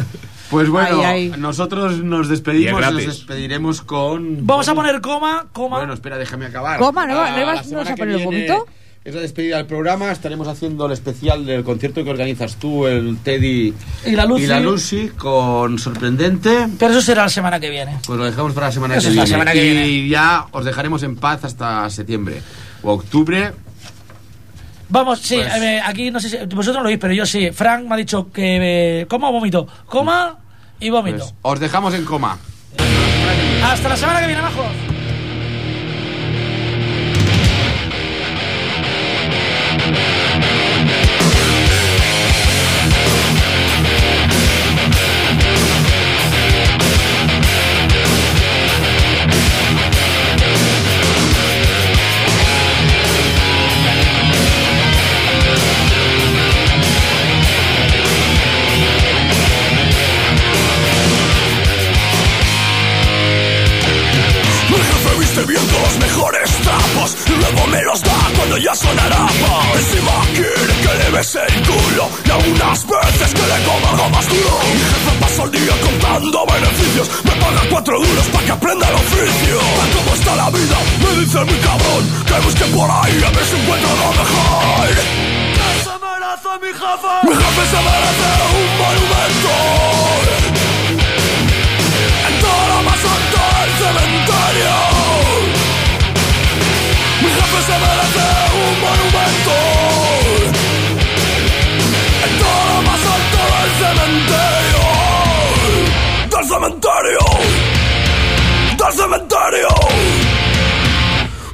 Pues 0.50 0.68
bueno, 0.68 0.98
Ay, 1.06 1.32
ay. 1.32 1.40
nosotros 1.40 2.00
nos 2.04 2.28
despedimos 2.28 2.82
es 2.82 2.90
y 2.90 2.94
nos 2.94 3.06
despediremos 3.06 3.82
con... 3.82 4.46
Vamos 4.46 4.68
a 4.68 4.76
poner 4.76 5.00
coma, 5.00 5.46
coma. 5.54 5.78
Bueno, 5.78 5.94
espera, 5.94 6.18
déjame 6.18 6.48
acabar. 6.48 6.78
¿Coma? 6.78 7.08
¿No 7.08 7.22
Ah, 7.22 7.30
no 7.32 7.42
ibas- 7.42 7.66
la 7.68 7.72
no 7.72 7.78
vas 7.78 7.90
a 7.92 7.96
poner 7.96 8.16
el 8.16 8.28
viene 8.28 8.48
vómito? 8.50 8.68
Es 9.04 9.16
la 9.16 9.22
despedida 9.22 9.58
del 9.58 9.66
programa. 9.66 10.12
Estaremos 10.12 10.48
haciendo 10.48 10.86
el 10.86 10.92
especial 10.92 11.44
del 11.44 11.64
concierto 11.64 12.04
que 12.04 12.10
organizas 12.12 12.58
tú, 12.58 12.86
el 12.86 13.18
Teddy 13.24 13.74
Y 14.06 14.12
la 14.12 14.26
Lucy. 14.26 14.44
y 14.44 14.48
la 14.48 14.60
Lucy, 14.60 15.08
con 15.18 15.80
Sorprendente. 15.80 16.68
Pero 16.78 16.92
eso 16.92 17.02
será 17.02 17.24
la 17.24 17.30
semana 17.30 17.60
que 17.60 17.72
viene. 17.72 17.98
Pues 18.06 18.20
lo 18.20 18.26
dejamos 18.26 18.54
para 18.54 18.68
la 18.68 18.72
semana, 18.72 18.96
Eso 18.98 19.06
que, 19.08 19.10
es 19.10 19.16
la 19.16 19.24
viene. 19.24 19.34
semana 19.34 19.52
que 19.54 19.88
y 19.88 20.08
ya 20.10 20.46
os 20.52 20.64
dejaremos 20.66 21.02
en 21.02 21.16
paz 21.16 21.44
hasta 21.46 21.90
septiembre 21.90 22.44
o 22.84 22.94
octubre. 22.94 23.54
Vamos, 24.90 25.20
sí, 25.20 25.38
Pues- 25.38 25.56
eh, 25.64 25.82
aquí 25.84 26.12
no 26.12 26.20
sé 26.20 26.30
si 26.30 26.38
vosotros 26.54 26.84
lo 26.84 26.90
oís, 26.90 27.00
pero 27.00 27.14
yo 27.14 27.26
sí. 27.26 27.50
Frank 27.52 27.86
me 27.88 27.96
ha 27.96 27.98
dicho 27.98 28.30
que 28.32 29.00
eh, 29.02 29.06
coma 29.08 29.30
o 29.30 29.32
vómito. 29.32 29.68
Coma 29.88 30.38
y 30.80 30.92
vómito. 30.92 31.18
Pues 31.20 31.34
os 31.42 31.60
dejamos 31.60 31.96
en 31.96 32.06
coma. 32.06 32.38
Hasta 33.64 33.90
la 33.90 33.98
semana 33.98 34.20
que 34.20 34.28
viene, 34.28 34.42
majos. 34.44 34.66
Bien 65.52 65.68
los 65.84 65.98
mejores 66.00 66.50
trapos 66.64 67.18
y 67.28 67.32
luego 67.32 67.68
me 67.68 67.82
los 67.84 68.02
da 68.02 68.20
cuando 68.38 68.58
ya 68.58 68.74
son 68.74 68.98
harapas. 68.98 69.66
Encima 69.76 70.16
quiere 70.34 70.74
que 70.84 70.94
le 71.00 71.10
bese 71.12 71.40
el 71.48 71.62
culo 71.68 72.04
y 72.26 72.32
algunas 72.32 72.88
veces 72.88 73.30
que 73.36 73.46
le 73.52 73.58
coma 73.68 73.90
algo 73.92 74.10
más 74.10 74.28
duro. 74.30 74.56
Mi 74.74 74.84
jefe 74.92 75.12
pasa 75.20 75.44
el 75.44 75.52
día 75.52 75.76
contando 75.88 76.46
beneficios. 76.46 77.08
Me 77.24 77.32
pagan 77.32 77.68
cuatro 77.70 78.00
duros 78.00 78.26
para 78.32 78.46
que 78.46 78.52
aprenda 78.52 78.88
el 78.88 78.96
oficio. 78.96 79.58
Tal 79.80 79.90
como 79.98 80.16
está 80.16 80.36
la 80.36 80.50
vida, 80.50 80.78
me 81.04 81.12
dice 81.20 81.40
mi 81.52 81.58
cabrón, 81.68 82.04
que 82.28 82.36
busque 82.46 82.66
por 82.78 82.90
ahí 82.90 83.16
a 83.28 83.30
ver 83.36 83.46
si 83.50 83.56
encuentro 83.60 83.92
lo 84.02 84.10
mejor. 84.22 84.88
¿Qué 85.58 85.70
se 85.86 85.96
merece 86.06 86.52
mi 86.64 86.72
jefe? 86.82 87.14
Mi 87.28 87.34
jefe 87.44 87.64
se 87.72 87.80
merece 87.88 88.30
un 88.60 88.70
monumento. 88.80 90.31
Del 106.42 106.50
cementerio. 106.50 107.20
Del 108.76 108.94
cementerio. 108.94 109.68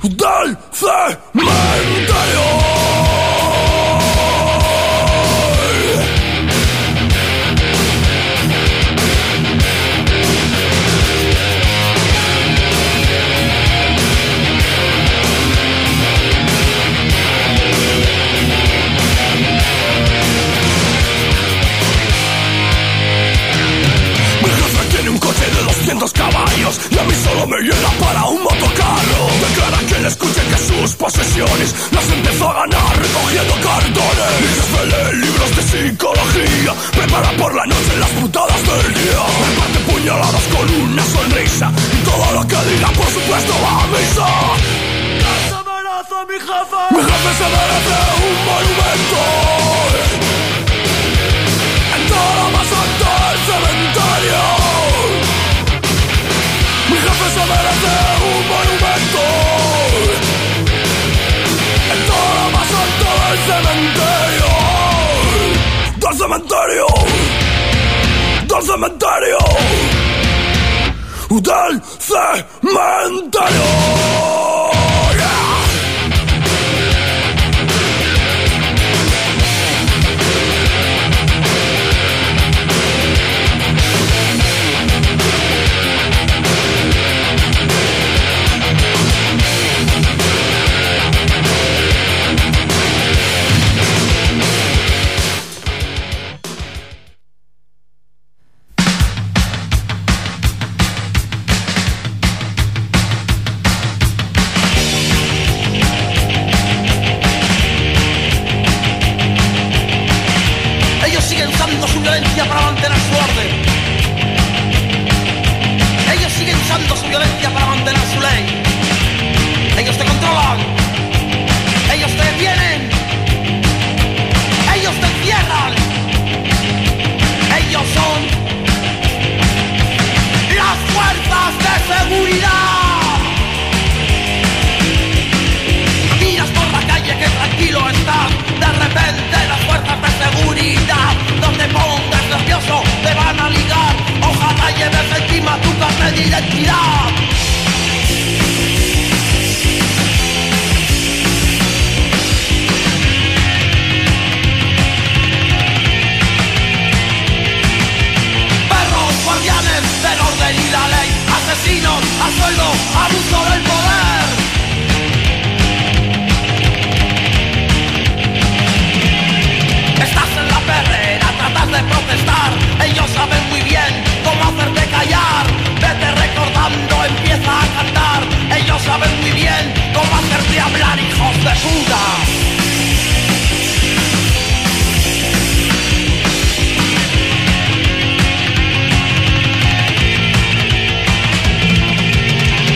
Del 0.01 0.57
cementerio. 0.71 2.56
Sus 30.81 30.95
posesiones 30.95 31.73
las 31.91 32.09
empezó 32.09 32.49
a 32.49 32.53
ganar 32.53 32.97
recogiendo 32.97 33.53
cartones. 33.63 34.33
Mi 34.41 34.47
jefe 34.47 34.85
lee 34.85 35.25
libros 35.25 35.55
de 35.55 35.61
psicología, 35.63 36.73
prepara 36.91 37.31
por 37.31 37.55
la 37.55 37.65
noche 37.65 37.97
las 37.99 38.09
putadas 38.09 38.61
del 38.63 38.93
día. 38.93 39.21
Reparte 39.49 39.79
puñaladas 39.91 40.43
con 40.53 40.69
una 40.81 41.03
sonrisa 41.03 41.71
y 41.93 42.03
todo 42.05 42.31
lo 42.33 42.47
que 42.47 42.57
diga 42.69 42.89
por 42.91 43.07
supuesto 43.07 43.53
va 43.63 43.83
a 43.83 43.87
misa. 43.87 44.27
¿Qué 45.23 45.33
se 45.41 46.19
mi 46.29 46.39
jefe? 46.39 46.81
Mi 46.91 47.01
jefe 47.09 47.31
se 47.39 47.47
merece 47.55 47.97
un 48.27 48.37
monumento. 48.47 49.21
En 51.95 52.01
todo 52.07 52.31
lo 52.39 52.47
más 52.55 52.69
alto 52.83 53.07
del 53.25 53.39
cementerio. 53.49 54.41
Mi 56.89 56.97
jefe 56.97 57.27
se 57.35 57.43
merece 57.51 57.93
un 58.29 58.41
monumento. 58.47 59.66
Del 66.07 66.17
cementerio. 66.17 66.85
Del 68.47 68.63
cementerio. 68.63 69.37
Del 71.29 71.81
cementerio. 71.99 74.06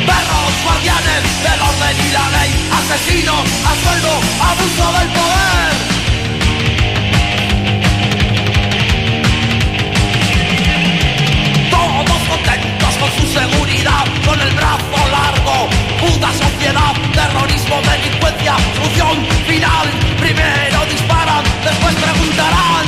Perros 0.05 0.53
guardianes 0.63 1.23
del 1.43 1.61
orden 1.61 1.95
y 2.05 2.11
la 2.11 2.29
ley, 2.29 2.51
asesinos 2.71 3.45
a 3.65 3.75
sueldo, 3.83 4.13
abuso 4.41 4.85
del 4.99 5.09
poder. 5.17 5.71
Todos 11.69 12.21
contentos 12.27 12.93
con 12.99 13.11
su 13.17 13.25
seguridad, 13.39 14.05
con 14.25 14.39
el 14.41 14.51
brazo 14.55 15.10
puta 16.01 16.31
sociedad, 16.33 16.93
terrorismo, 17.13 17.79
delincuencia, 17.81 18.55
solución 18.75 19.15
final. 19.47 19.87
Primero 20.19 20.85
disparan, 20.89 21.43
después 21.63 21.95
preguntarán. 21.95 22.85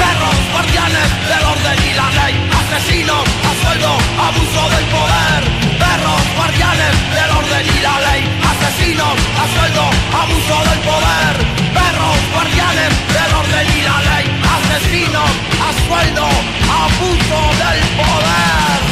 Perros, 0.00 0.36
guardianes 0.52 1.08
del 1.30 1.44
orden 1.54 1.78
y 1.90 1.94
la 1.94 2.08
ley, 2.20 2.34
asesinos, 2.60 3.24
a 3.48 3.52
sueldo, 3.62 3.92
abuso 4.28 4.62
del 4.74 4.84
poder 4.84 5.59
perros 5.82 6.22
guardianes 6.36 6.94
del 7.16 7.30
orden 7.40 7.64
y 7.76 7.80
la 7.80 7.96
ley, 8.06 8.22
asesinos 8.52 9.16
a 9.42 9.44
sueldo, 9.54 9.84
abuso 10.22 10.56
del 10.68 10.80
poder, 10.90 11.34
perros 11.78 12.18
guardianes 12.34 12.92
del 13.16 13.32
orden 13.42 13.66
y 13.78 13.80
la 13.88 13.98
ley, 14.10 14.24
asesinos 14.56 15.30
a 15.66 15.70
sueldo, 15.86 16.26
abuso 16.84 17.40
del 17.62 17.80
poder. 17.98 18.89